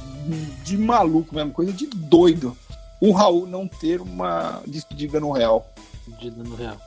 [0.64, 2.56] de maluco mesmo, coisa de doido.
[3.02, 5.68] O Raul não ter uma despedida no Real.
[6.08, 6.78] Despedida no Real.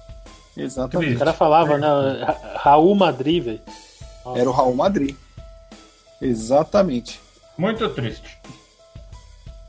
[0.56, 1.16] O Exatamente.
[1.18, 1.86] cara falava, né?
[2.24, 3.60] Ra- Raul Madrid, velho.
[4.34, 5.14] Era o Raul Madrid.
[6.20, 7.20] Exatamente.
[7.56, 8.38] Muito triste.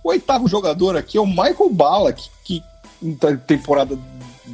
[0.03, 2.63] O O oitavo jogador aqui é o Michael Ballack, que
[3.01, 3.97] em te- temporada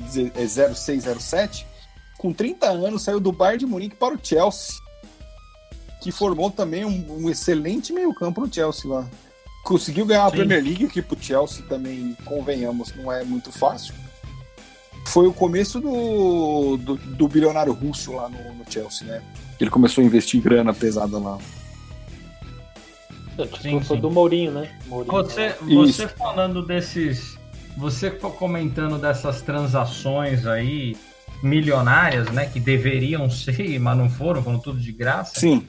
[0.09, 1.65] 0607,
[2.17, 4.75] com 30 anos, saiu do Bayern de Munique para o Chelsea,
[6.01, 9.07] que formou também um, um excelente meio-campo no Chelsea lá.
[9.63, 10.37] Conseguiu ganhar a Sim.
[10.37, 13.93] Premier League aqui pro Chelsea também, convenhamos, não é muito fácil.
[15.07, 19.21] Foi o começo do, do, do bilionário russo lá no, no Chelsea, né?
[19.59, 21.37] Ele começou a investir grana pesada lá.
[23.37, 24.01] Tipo, Sim, foi sim.
[24.01, 24.79] do Mourinho, né?
[24.87, 25.11] Mourinho.
[25.11, 27.34] Você, você falando desses.
[27.77, 30.95] Você comentando dessas transações aí
[31.43, 32.45] milionárias, né?
[32.45, 35.39] Que deveriam ser, mas não foram, foram tudo de graça.
[35.39, 35.65] Sim,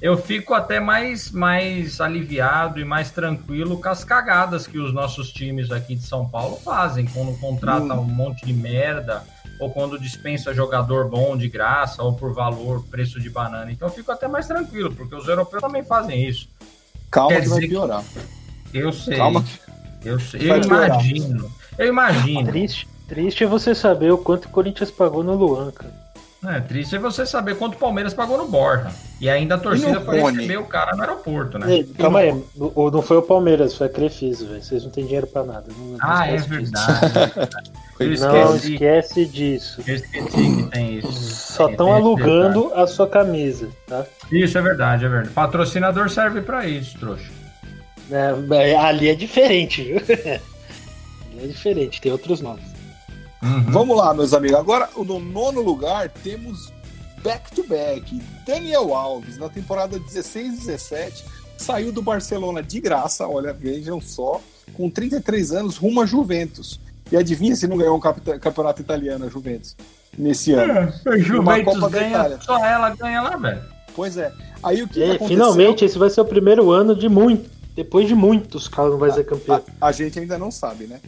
[0.00, 5.30] Eu fico até mais, mais aliviado e mais tranquilo com as cagadas que os nossos
[5.30, 8.04] times aqui de São Paulo fazem quando contratam Hum.
[8.04, 9.22] um monte de merda
[9.60, 13.70] ou quando dispensa jogador bom de graça ou por valor, preço de banana.
[13.70, 16.48] Então eu fico até mais tranquilo, porque os europeus também fazem isso.
[17.10, 18.02] calma Quer que vai dizer que- piorar.
[18.72, 19.16] Eu sei.
[19.18, 19.44] Calma
[20.04, 21.50] Eu, eu imagino.
[21.78, 22.46] Eu imagino.
[22.50, 25.92] Triste, triste é você saber o quanto o Corinthians pagou no Luan, cara.
[26.42, 28.90] É triste é você saber quanto o Palmeiras pagou no Borja.
[29.20, 30.36] E ainda a torcida foi Rony?
[30.38, 31.70] receber o cara no aeroporto, né?
[31.70, 34.62] Ei, calma aí, o- não foi o Palmeiras, foi a Crefisa, velho.
[34.62, 35.66] Vocês não têm dinheiro pra nada.
[35.76, 37.00] Não, não Ah, é verdade.
[38.00, 39.82] Eu Não esquece disso.
[39.86, 41.12] Eu esqueci que tem isso.
[41.12, 44.06] Só estão tem esse alugando a sua camisa, tá?
[44.32, 45.34] Isso é verdade, é verdade.
[45.34, 47.30] Patrocinador serve pra isso, trouxa.
[48.10, 49.96] É, ali é diferente, viu?
[51.32, 52.64] ali é diferente, tem outros nomes.
[53.42, 53.64] Uhum.
[53.70, 54.58] Vamos lá, meus amigos.
[54.58, 56.72] Agora, no nono lugar, temos
[57.22, 58.20] back-to-back.
[58.46, 61.22] Daniel Alves, na temporada 16-17,
[61.56, 64.40] saiu do Barcelona de graça, olha, vejam só,
[64.74, 66.80] com 33 anos, rumo a Juventus.
[67.10, 69.76] E adivinha se não ganhou um campeonato italiano, a Juventus,
[70.16, 70.72] nesse ano.
[70.72, 73.62] É, a Juventus ganha, só ela ganha lá, velho.
[73.96, 74.32] Pois é.
[74.62, 75.28] Aí o que, que É, aconteceu?
[75.28, 77.50] finalmente, esse vai ser o primeiro ano de muito.
[77.82, 79.62] Depois de muitos, o cara não vai ser campeão.
[79.80, 81.00] A, a gente ainda não sabe, né?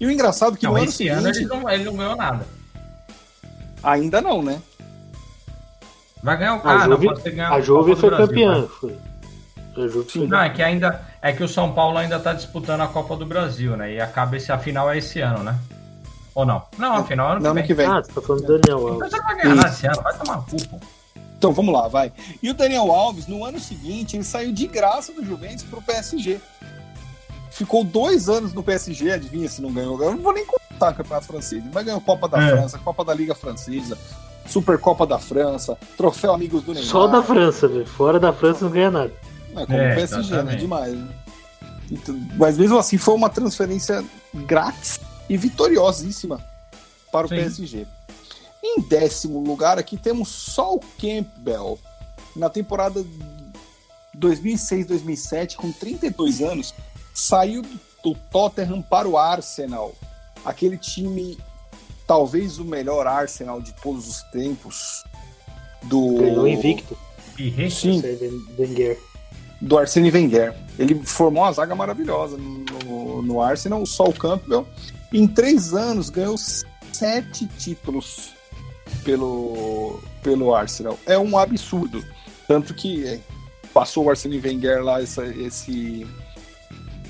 [0.00, 2.16] E o engraçado é que Não, no ano esse ano ele não, ele não ganhou
[2.16, 2.44] nada.
[3.80, 4.60] ainda não, né?
[6.20, 8.62] Vai ganhar o cara, Juve, pode ser ganhar a Juve foi Brasil, campeã.
[8.62, 8.68] né?
[8.80, 8.98] Foi.
[9.76, 12.80] A Juve foi Não, é que ainda é que o São Paulo ainda tá disputando
[12.80, 13.94] a Copa do Brasil, né?
[13.94, 15.56] E acaba esse a final é esse ano, né?
[16.34, 16.60] Ou não?
[16.76, 17.86] Não, a final é ano No ano que que vem.
[17.86, 17.96] vem.
[17.96, 20.18] Ah, você tá falando do Daniel Então você não vai ganhar nada esse ano, vai
[20.18, 20.80] tomar no cu, pô.
[21.40, 22.12] Então vamos lá, vai.
[22.42, 26.38] E o Daniel Alves, no ano seguinte, ele saiu de graça do Juventus pro PSG.
[27.50, 29.98] Ficou dois anos no PSG, adivinha se não ganhou.
[30.02, 31.62] Eu não vou nem contar o Campeonato Francês.
[31.64, 32.50] Ele vai ganhar Copa da É.
[32.50, 33.96] França, Copa da Liga Francesa,
[34.46, 36.90] Supercopa da França, Troféu Amigos do Neymar.
[36.90, 37.86] Só da França, velho.
[37.86, 39.12] Fora da França não ganha nada.
[39.56, 40.56] É, como É, o PSG, né?
[40.56, 40.92] Demais.
[40.94, 41.08] né?
[41.90, 46.38] Então, mas mesmo assim, foi uma transferência grátis e vitoriosíssima
[47.10, 47.36] para o Sim.
[47.36, 47.86] PSG.
[48.62, 51.78] Em décimo lugar, aqui temos Sol Campbell.
[52.36, 53.04] Na temporada
[54.16, 56.74] 2006-2007, com 32 anos,
[57.14, 57.62] saiu
[58.02, 59.94] do Tottenham para o Arsenal.
[60.44, 61.38] Aquele time,
[62.06, 65.04] talvez o melhor Arsenal de todos os tempos.
[65.82, 66.16] Do...
[66.18, 66.96] Ganhou invicto.
[67.70, 68.02] Sim.
[68.58, 69.00] Wenger.
[69.60, 70.54] do Arsene Wenger.
[70.78, 74.66] Ele formou uma zaga maravilhosa no, no Arsenal, o Sol Campbell.
[75.10, 76.36] Em três anos ganhou
[76.92, 78.34] sete títulos
[79.04, 80.98] pelo, pelo Arsenal.
[81.06, 82.04] É um absurdo.
[82.46, 83.20] Tanto que é,
[83.72, 86.06] passou o Arsene Wenger lá essa- esse,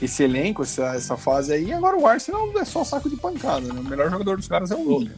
[0.01, 1.67] esse elenco, essa, essa fase aí.
[1.67, 3.73] e Agora o Arsenal é só saco de pancada.
[3.73, 3.81] Né?
[3.81, 5.15] O melhor jogador dos caras é o Willian.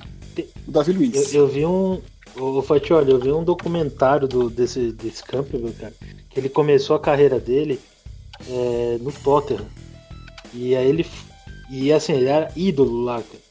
[0.66, 1.34] O Davi Luiz.
[1.34, 2.00] Eu, eu vi um.
[2.36, 5.92] Ô, Fatioli, eu vi um documentário do, desse, desse Campbell, cara.
[6.30, 7.78] Que ele começou a carreira dele
[8.48, 9.66] é, no Tottenham.
[10.54, 11.06] E aí ele.
[11.70, 13.42] E assim, ele era ídolo lá, cara.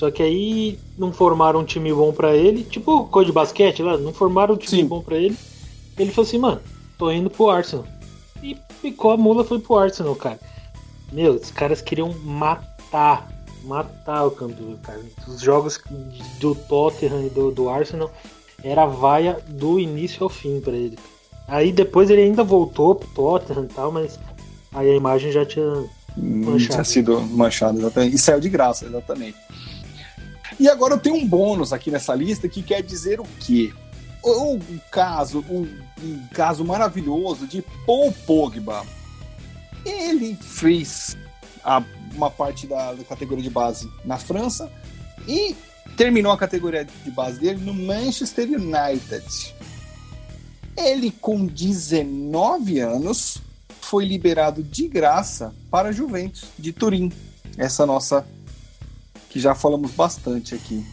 [0.00, 2.64] Só que aí não formaram um time bom pra ele.
[2.64, 4.88] Tipo coisa de basquete lá, não formaram um time Sim.
[4.88, 5.36] bom pra ele.
[5.98, 6.58] Ele falou assim, mano,
[6.96, 7.84] tô indo pro Arsenal.
[8.42, 10.40] E picou a mula foi pro Arsenal, cara.
[11.12, 13.28] Meu, os caras queriam matar.
[13.64, 15.02] Matar o Campbell, cara.
[15.28, 15.78] Os jogos
[16.40, 18.10] do Tottenham e do, do Arsenal
[18.64, 20.98] era vaia do início ao fim pra ele.
[21.46, 24.18] Aí depois ele ainda voltou pro Tottenham e tal, mas
[24.72, 25.84] aí a imagem já tinha.
[26.16, 26.72] Manchado.
[26.72, 28.16] Tinha sido manchado, exatamente.
[28.16, 29.36] E saiu de graça, exatamente.
[30.60, 33.72] E agora eu tenho um bônus aqui nessa lista que quer dizer o quê?
[34.22, 34.58] O,
[34.92, 35.66] caso, um,
[36.02, 38.84] um caso maravilhoso de Paul Pogba.
[39.86, 41.16] Ele fez
[41.64, 41.82] a-
[42.14, 44.70] uma parte da, da categoria de base na França
[45.26, 45.56] e
[45.96, 49.54] terminou a categoria de base dele no Manchester United.
[50.76, 53.38] Ele, com 19 anos,
[53.80, 57.10] foi liberado de graça para a Juventus de Turim.
[57.56, 58.26] Essa nossa
[59.30, 60.84] que já falamos bastante aqui.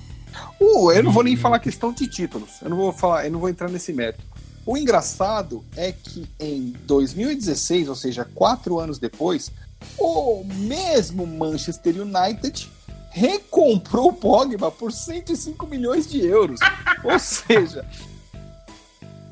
[0.62, 2.62] Uh, eu não vou nem falar questão de títulos.
[2.62, 4.24] Eu não vou falar, eu não vou entrar nesse mérito.
[4.66, 9.52] O engraçado é que em 2016, ou seja, quatro anos depois,
[9.98, 12.70] o mesmo Manchester United
[13.10, 16.60] recomprou o Pogba por 105 milhões de euros.
[17.04, 17.86] Ou seja,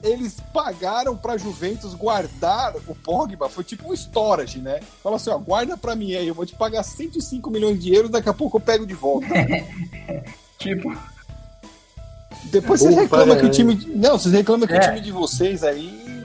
[0.06, 4.80] eles pagaram pra Juventus guardar o Pogba, foi tipo um storage, né?
[5.03, 8.12] Fala assim, ó, guarda pra mim aí, eu vou te pagar 105 milhões de euros,
[8.12, 9.28] daqui a pouco eu pego de volta.
[10.58, 10.95] Tipo,
[12.45, 13.76] Depois É vocês bom, reclamam que o time.
[13.76, 14.78] de- Não, vocês reclamam que É.
[14.78, 16.24] o time de vocês aí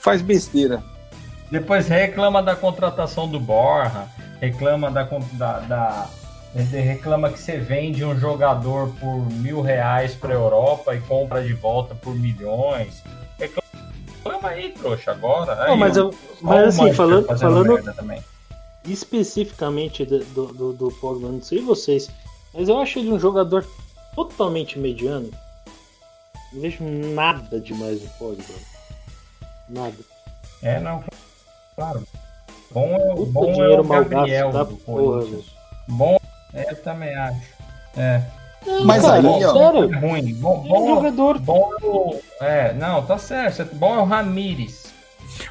[0.00, 0.82] faz besteira.
[1.50, 4.08] depois reclama da contratação do Borja,
[4.40, 5.60] reclama da, con- da,
[6.54, 11.52] da- reclama que você vende um jogador por mil reais pra Europa e compra de
[11.54, 13.02] volta por milhões.
[13.38, 15.54] Reclama aí, trouxa, agora.
[15.54, 17.78] Não, Aí, mas, eu, mas assim, falando, falando
[18.84, 22.10] especificamente do, do, do, Pogba, não sei vocês,
[22.52, 23.64] mas eu acho ele um jogador
[24.14, 25.30] totalmente mediano.
[26.52, 28.42] Não vejo nada demais no Pogba.
[29.68, 29.96] Nada.
[30.62, 31.02] É, não,
[31.74, 32.02] claro.
[32.70, 35.44] Bom é, Puta bom é dinheiro o Gabriel gasto da do Corinthians.
[35.88, 36.18] Bom,
[36.54, 37.40] é, eu também acho.
[37.96, 38.22] É.
[38.66, 40.34] Não, Mas cara, aí, ó, sério, É ruim.
[40.34, 41.38] Bom, ele é bom, jogador.
[41.38, 42.20] bom é o.
[42.40, 43.74] É, não, tá certo.
[43.74, 44.92] Bom é o Ramires.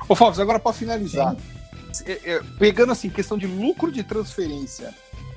[0.08, 1.36] Ô, Fábio, agora pra finalizar.
[2.06, 4.94] É, é, pegando assim, questão de lucro de transferência.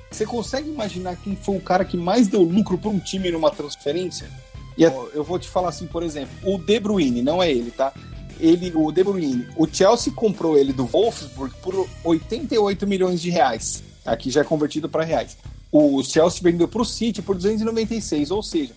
[0.09, 3.51] Você consegue imaginar quem foi o cara que mais deu lucro para um time numa
[3.51, 4.29] transferência?
[4.77, 7.91] E eu vou te falar assim, por exemplo, o De Bruyne, não é ele, tá?
[8.39, 13.83] Ele, o De Bruyne, o Chelsea comprou ele do Wolfsburg por 88 milhões de reais.
[14.05, 15.37] Aqui já é convertido para reais.
[15.71, 18.73] O Chelsea vendeu para o City por 296, ou seja,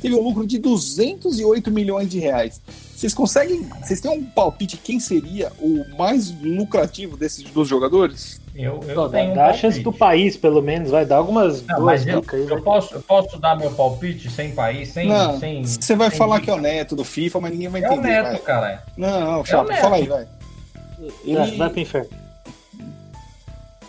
[0.00, 2.60] teve um lucro de 208 milhões de reais.
[2.96, 8.40] Vocês conseguem, vocês têm um palpite quem seria o mais lucrativo desses dos jogadores?
[8.54, 11.62] Eu, eu Pô, dá tenho um a chance do país, pelo menos, vai dar algumas
[11.64, 12.60] Não, duas mas eu, dicas eu vai.
[12.62, 15.08] posso, eu posso dar meu palpite sem país, sem.
[15.08, 16.46] não, sem você vai sem falar dica?
[16.52, 18.08] que é o neto do FIFA, mas ninguém vai É o entender.
[18.08, 18.38] Neto, vai.
[18.40, 18.84] cara.
[18.96, 19.80] Não, Chapo, Neto.
[19.80, 20.24] fala aí, vai.
[20.24, 22.08] Vai, Ele vai pro inferno.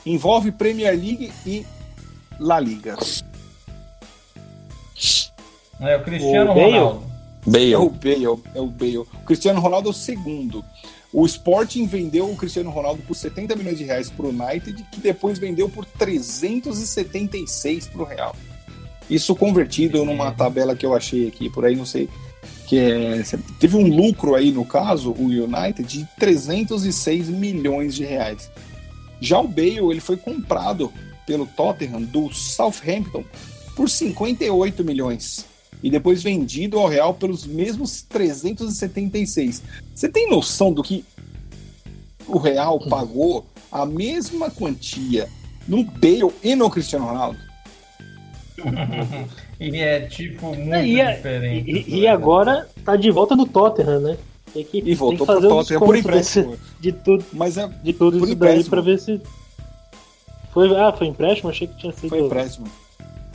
[0.06, 1.66] Envolve Premier League e
[2.39, 2.97] La Liga.
[5.80, 6.72] É o Cristiano O Bale?
[6.72, 7.12] Ronaldo.
[7.47, 8.97] É o Bale, é o Bale.
[8.97, 10.64] O Cristiano Ronaldo é o segundo.
[11.14, 15.02] O Sporting vendeu o Cristiano Ronaldo por 70 milhões de reais para o United, que
[15.02, 18.36] depois vendeu por 376 para o Real.
[19.10, 22.08] Isso convertido numa tabela que eu achei aqui, por aí não sei.
[22.66, 23.24] Que é,
[23.60, 28.49] teve um lucro aí, no caso, o United, de 306 milhões de reais.
[29.22, 30.92] Já o Bale, ele foi comprado
[31.26, 33.24] pelo Tottenham do Southampton
[33.76, 35.46] por 58 milhões
[35.84, 39.64] e depois vendido ao Real pelos mesmos 376.
[39.96, 41.06] Você tem noção do que
[42.28, 45.30] o Real pagou a mesma quantia
[45.68, 47.40] no Bale e no Cristiano Ronaldo?
[49.62, 51.70] E é tipo muito e, diferente.
[51.88, 52.08] e- e né?
[52.08, 54.18] agora tá de volta no Tottenham, né?
[54.54, 56.58] Tem que, E tem voltou fazer um Tottenham por empréstimo.
[56.80, 58.70] de tudo, Mas é, de tudo Por isso daí empréstimo.
[58.70, 59.22] pra ver se.
[60.54, 61.49] Foi, ah, foi empréstimo?
[61.49, 62.10] Achei que tinha sido.
[62.10, 62.68] foi empréstimo.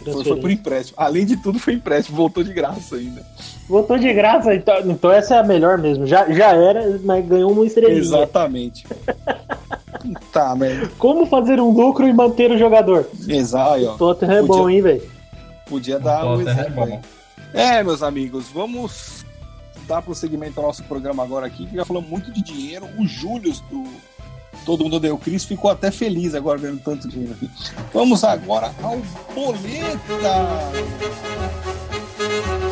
[0.05, 0.97] Foi, foi por empréstimo.
[1.01, 2.17] Além de tudo, foi empréstimo.
[2.17, 3.25] Voltou de graça ainda.
[3.69, 6.07] Voltou de graça, então, então essa é a melhor mesmo.
[6.07, 7.99] Já, já era, mas ganhou uma estrelinha.
[7.99, 8.87] Exatamente.
[10.33, 10.91] tá, merda.
[10.99, 13.09] Como fazer um lucro e manter o jogador?
[13.27, 13.95] Exato, aí, ó.
[13.97, 15.03] Tottenham é Podia- bom, hein, velho?
[15.69, 17.01] Podia O dar um Tottenham é exemplo.
[17.55, 19.16] É, meus amigos, vamos
[19.87, 22.87] dar prosseguimento ao nosso programa agora aqui, que já falamos muito de dinheiro.
[22.99, 23.85] O Júlio do
[24.65, 27.51] Todo Mundo Deu Cris ficou até feliz agora vendo tanto dinheiro aqui.
[27.93, 28.99] Vamos agora ao
[29.35, 30.73] Boleta!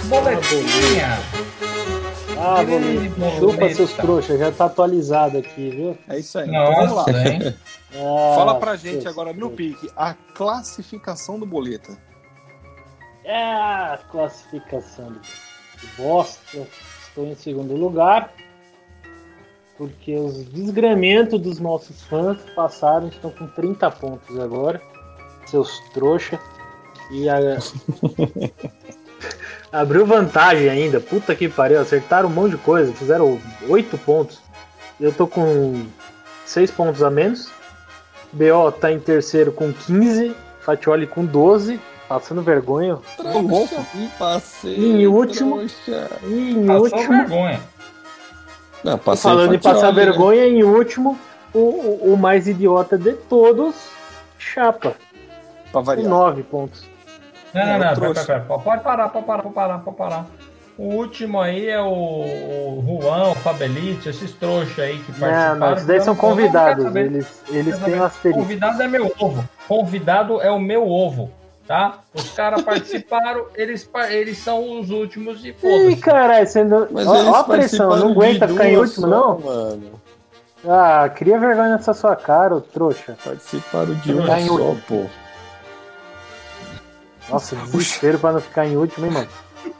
[0.08, 1.18] Boletinha!
[2.36, 3.14] Ah, bonito.
[3.38, 3.74] Chupa boleta.
[3.74, 5.98] seus trouxas, já tá atualizado aqui, viu?
[6.08, 6.48] É isso aí.
[6.48, 7.04] Então vamos lá.
[7.06, 7.54] Nossa, hein?
[7.94, 9.56] Ah, Fala pra gente agora no trouxas.
[9.56, 11.96] pique a classificação do Boleta.
[13.24, 15.20] É a classificação do
[15.96, 16.66] bosta.
[17.14, 18.34] Estou em segundo lugar.
[19.78, 24.82] Porque os desgramentos dos nossos fãs passaram, estão com 30 pontos agora.
[25.46, 26.40] Seus trouxa.
[27.12, 27.38] E a...
[29.70, 30.98] abriu vantagem ainda.
[30.98, 31.80] Puta que pariu.
[31.80, 32.92] Acertaram um monte de coisa.
[32.92, 34.40] Fizeram 8 pontos.
[34.98, 35.86] Eu tô com
[36.44, 37.48] 6 pontos a menos.
[38.32, 40.34] BO tá em terceiro com 15.
[40.62, 41.78] Fatioli com 12.
[42.08, 42.98] Passando vergonha.
[43.16, 43.74] Tô louco.
[43.94, 44.76] E passei.
[44.76, 46.08] Em último- trouxa.
[46.24, 47.60] Em Passou último, vergonha.
[48.82, 50.04] Não, passei falando em passar né?
[50.04, 51.18] vergonha, em último,
[51.54, 53.74] o, o, o mais idiota de todos,
[54.38, 54.90] Chapa,
[55.72, 56.08] Pra com variar.
[56.10, 56.84] 9 pontos.
[57.54, 58.24] Não, não, É, não, o pera, trouxa.
[58.26, 58.58] pera, pera.
[58.60, 60.26] Pode parar, pode parar, pode parar, pode parar.
[60.76, 65.56] O último aí é o, o Juan, o Fabelite, esses trouxas aí que Não, participaram.
[65.60, 68.42] não, esses daí são Não, não, não convidados, eles, eles têm um asterisco.
[68.42, 69.48] Convidado é meu ovo.
[69.68, 71.30] Convidado é o meu ovo,
[71.66, 71.98] tá?
[72.14, 75.96] Os caras participaram, eles, eles são os últimos e Ih, foda-se.
[75.96, 76.88] caralho, você não...
[76.90, 79.38] Mas ó, eles ó a pressão, não aguenta ficar em último, só, não?
[79.40, 80.00] Mano.
[80.66, 83.16] Ah, cria vergonha nessa sua cara, ô trouxa.
[83.22, 84.82] Participaram de um só, último.
[84.88, 85.06] pô.
[87.28, 89.28] Nossa, desespero pra não ficar em último, hein, mano?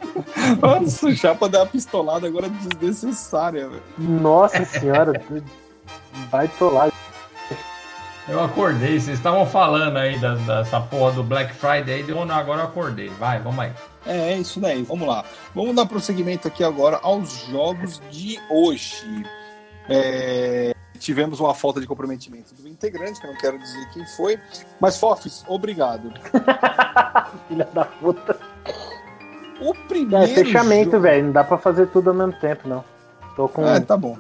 [0.61, 3.82] Nossa, o Chapa deu uma pistolada agora desnecessária, velho.
[3.99, 5.12] Nossa senhora,
[6.30, 6.91] vai tolar.
[8.26, 12.62] Eu acordei, vocês estavam falando aí da- dessa porra do Black Friday, eu não, agora
[12.62, 13.08] eu acordei.
[13.10, 13.72] Vai, vamos aí.
[14.06, 15.24] É, é isso daí, vamos lá.
[15.54, 19.24] Vamos dar prosseguimento aqui agora aos jogos de hoje.
[19.90, 24.38] É, tivemos uma falta de comprometimento do integrante, que eu não quero dizer quem foi,
[24.80, 26.10] mas Fofis, obrigado.
[27.48, 28.38] Filha da puta.
[29.60, 30.34] O É, primeiro.
[30.34, 31.24] fechamento, jogo- velho.
[31.26, 32.82] Não dá pra fazer tudo ao mesmo tempo, não.
[33.36, 34.16] Tô com, É, tá bom.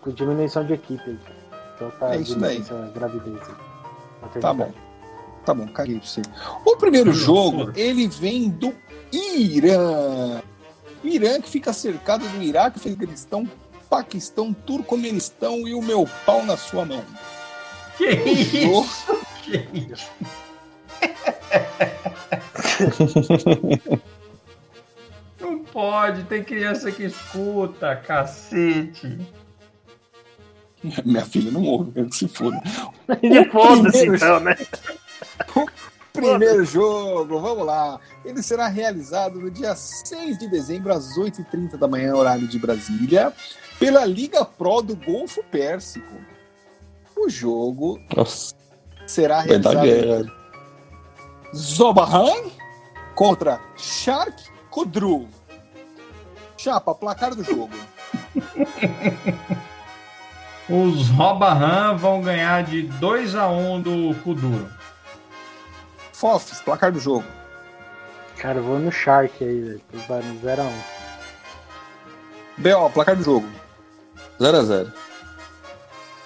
[0.00, 1.18] com diminuição de equipe aí.
[1.88, 2.62] Então tá É isso daí.
[2.94, 3.40] gravidez.
[4.40, 4.72] Tá bom.
[5.44, 6.22] Tá bom, caguei pra você.
[6.64, 8.72] O primeiro jogo, ele vem do
[9.12, 10.40] Irã.
[11.02, 13.48] O Irã que fica cercado do Iraque, Afeganistão,
[13.90, 17.02] Paquistão, Turcomenistão e o meu pau na sua mão.
[17.98, 19.22] Que Jogo- isso?
[19.42, 20.08] Que isso?
[25.40, 29.18] Não pode, tem criança que escuta, cacete.
[31.04, 32.60] Minha filha não ouve, quero que se foda.
[33.22, 34.56] E foda-se primeiro- então, né?
[36.12, 37.98] Primeiro jogo, vamos lá.
[38.22, 43.32] Ele será realizado no dia 6 de dezembro, às 8h30 da manhã, horário de Brasília,
[43.78, 46.14] pela Liga Pro do Golfo Pérsico.
[47.16, 48.54] O jogo Nossa,
[49.06, 50.30] será realizado.
[51.56, 52.50] Zobahan
[53.14, 54.36] contra Shark
[54.70, 55.26] Kudru.
[56.58, 57.70] Chapa, placar do jogo.
[60.68, 64.68] Os Robahan vão ganhar de 2 a 1 do Kuduro.
[66.12, 67.24] Fofs, placar do jogo.
[68.36, 69.82] Cara, eu vou no Shark aí, velho.
[70.08, 70.72] Vai no 0x1.
[72.58, 73.48] B.O., placar do jogo.
[74.40, 74.92] 0x0.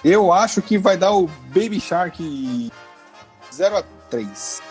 [0.03, 2.71] Eu acho que vai dar o Baby Shark
[3.51, 4.61] 0 a 3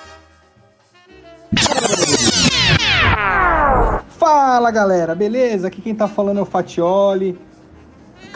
[4.09, 5.69] Fala galera, beleza?
[5.69, 7.39] Aqui quem tá falando é o Fatioli.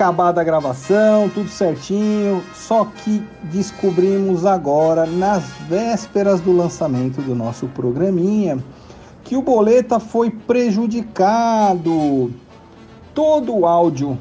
[0.00, 2.42] Acabada a gravação, tudo certinho.
[2.54, 8.58] Só que descobrimos agora, nas vésperas do lançamento do nosso programinha,
[9.22, 12.32] que o Boleta foi prejudicado.
[13.12, 14.18] Todo o áudio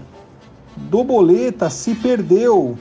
[0.76, 2.78] do Boleta se perdeu.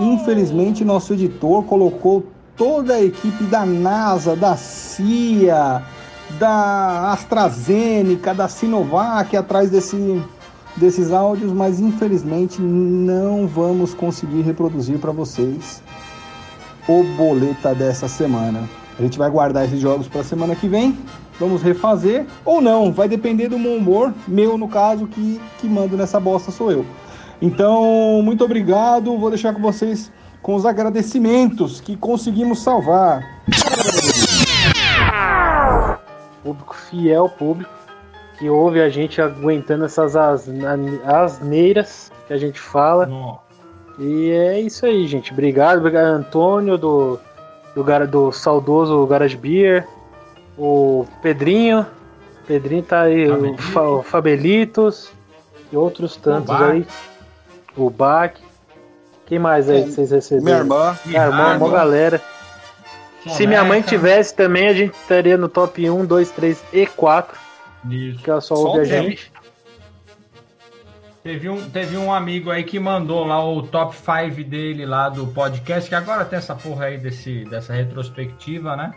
[0.00, 2.24] Infelizmente, nosso editor colocou
[2.56, 5.82] toda a equipe da NASA, da CIA,
[6.38, 10.22] da AstraZeneca, da Sinovac atrás desse,
[10.78, 15.82] desses áudios, mas infelizmente não vamos conseguir reproduzir para vocês
[16.88, 18.68] o boleta dessa semana.
[18.98, 20.98] A gente vai guardar esses jogos para a semana que vem.
[21.38, 25.96] Vamos refazer ou não, vai depender do meu humor, meu no caso, que, que mando
[25.96, 26.84] nessa bosta sou eu.
[27.40, 29.16] Então, muito obrigado.
[29.16, 30.10] Vou deixar com vocês
[30.42, 33.22] com os agradecimentos que conseguimos salvar.
[36.42, 37.70] Público fiel, público,
[38.38, 40.14] que ouve a gente aguentando essas
[41.04, 43.08] asneiras que a gente fala.
[43.98, 45.32] E é isso aí, gente.
[45.32, 47.18] Obrigado, obrigado, Antônio, do,
[47.74, 49.86] do, gar- do saudoso Garage Beer,
[50.56, 51.84] o Pedrinho.
[52.46, 53.64] Pedrinho tá aí, o, Fabelitos.
[53.66, 55.10] Fa, o Fabelitos
[55.72, 56.70] e outros tantos Bach.
[56.70, 56.86] aí.
[57.76, 58.40] O Bac.
[59.26, 60.44] Quem mais aí É, que vocês receberam?
[60.44, 60.98] Minha irmã.
[61.12, 62.20] Cara, mó, mó galera.
[63.26, 67.36] Se minha mãe tivesse também, a gente estaria no top 1, 2, 3 e 4,
[67.88, 68.22] Isso.
[68.22, 69.32] que ela só Só ouve a gente.
[71.22, 75.26] Teve um, teve um amigo aí que mandou lá o top 5 dele lá do
[75.26, 78.94] podcast, que agora tem essa porra aí desse, dessa retrospectiva, né?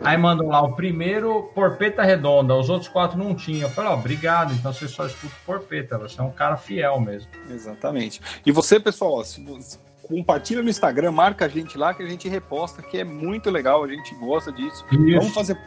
[0.00, 3.68] Aí mandou lá o primeiro Porpeta Redonda, os outros quatro não tinham.
[3.68, 7.00] Eu falei, ó, obrigado, então você só escuta o Porpeta, você é um cara fiel
[7.00, 7.30] mesmo.
[7.48, 8.20] Exatamente.
[8.44, 9.78] E você, pessoal, ó, se você
[10.08, 13.84] compartilha no Instagram, marca a gente lá que a gente reposta, que é muito legal,
[13.84, 14.84] a gente gosta disso.
[14.90, 15.58] Vamos fazer.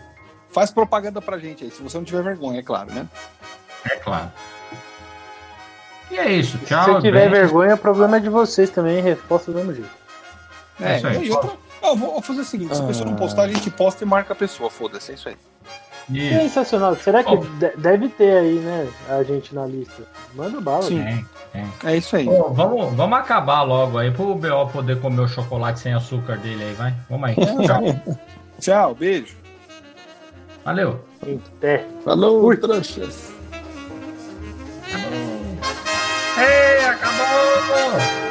[0.51, 3.07] Faz propaganda pra gente aí, se você não tiver vergonha, é claro, né?
[3.85, 4.31] é claro.
[6.09, 6.85] E é isso, Se tchau.
[6.85, 7.41] você tiver bem.
[7.41, 9.89] vergonha, o problema é de vocês também, resposta do mesmo jeito.
[10.79, 11.27] É isso aí.
[11.27, 11.51] e outra.
[11.83, 14.33] Eu vou fazer o seguinte: se a pessoa não postar, a gente posta e marca
[14.33, 14.69] a pessoa.
[14.69, 15.37] Foda-se, é isso aí.
[16.09, 16.39] Isso.
[16.41, 16.95] Sensacional.
[16.95, 17.35] Será que
[17.77, 20.03] deve ter aí, né, a gente na lista?
[20.33, 20.83] Manda bala.
[20.83, 21.03] Sim.
[21.03, 21.25] gente.
[21.51, 21.67] Tem.
[21.83, 22.25] É isso aí.
[22.25, 26.63] Pô, vamos, vamos acabar logo aí pro BO poder comer o chocolate sem açúcar dele
[26.63, 26.93] aí, vai?
[27.09, 27.35] Vamos aí.
[27.35, 28.17] Tchau.
[28.59, 29.35] Tchau, beijo.
[30.67, 30.99] Valeu.
[31.23, 31.85] Até.
[32.03, 32.57] Falou, Fui.
[32.57, 33.31] tranchas.
[36.37, 38.26] Ei, acabou!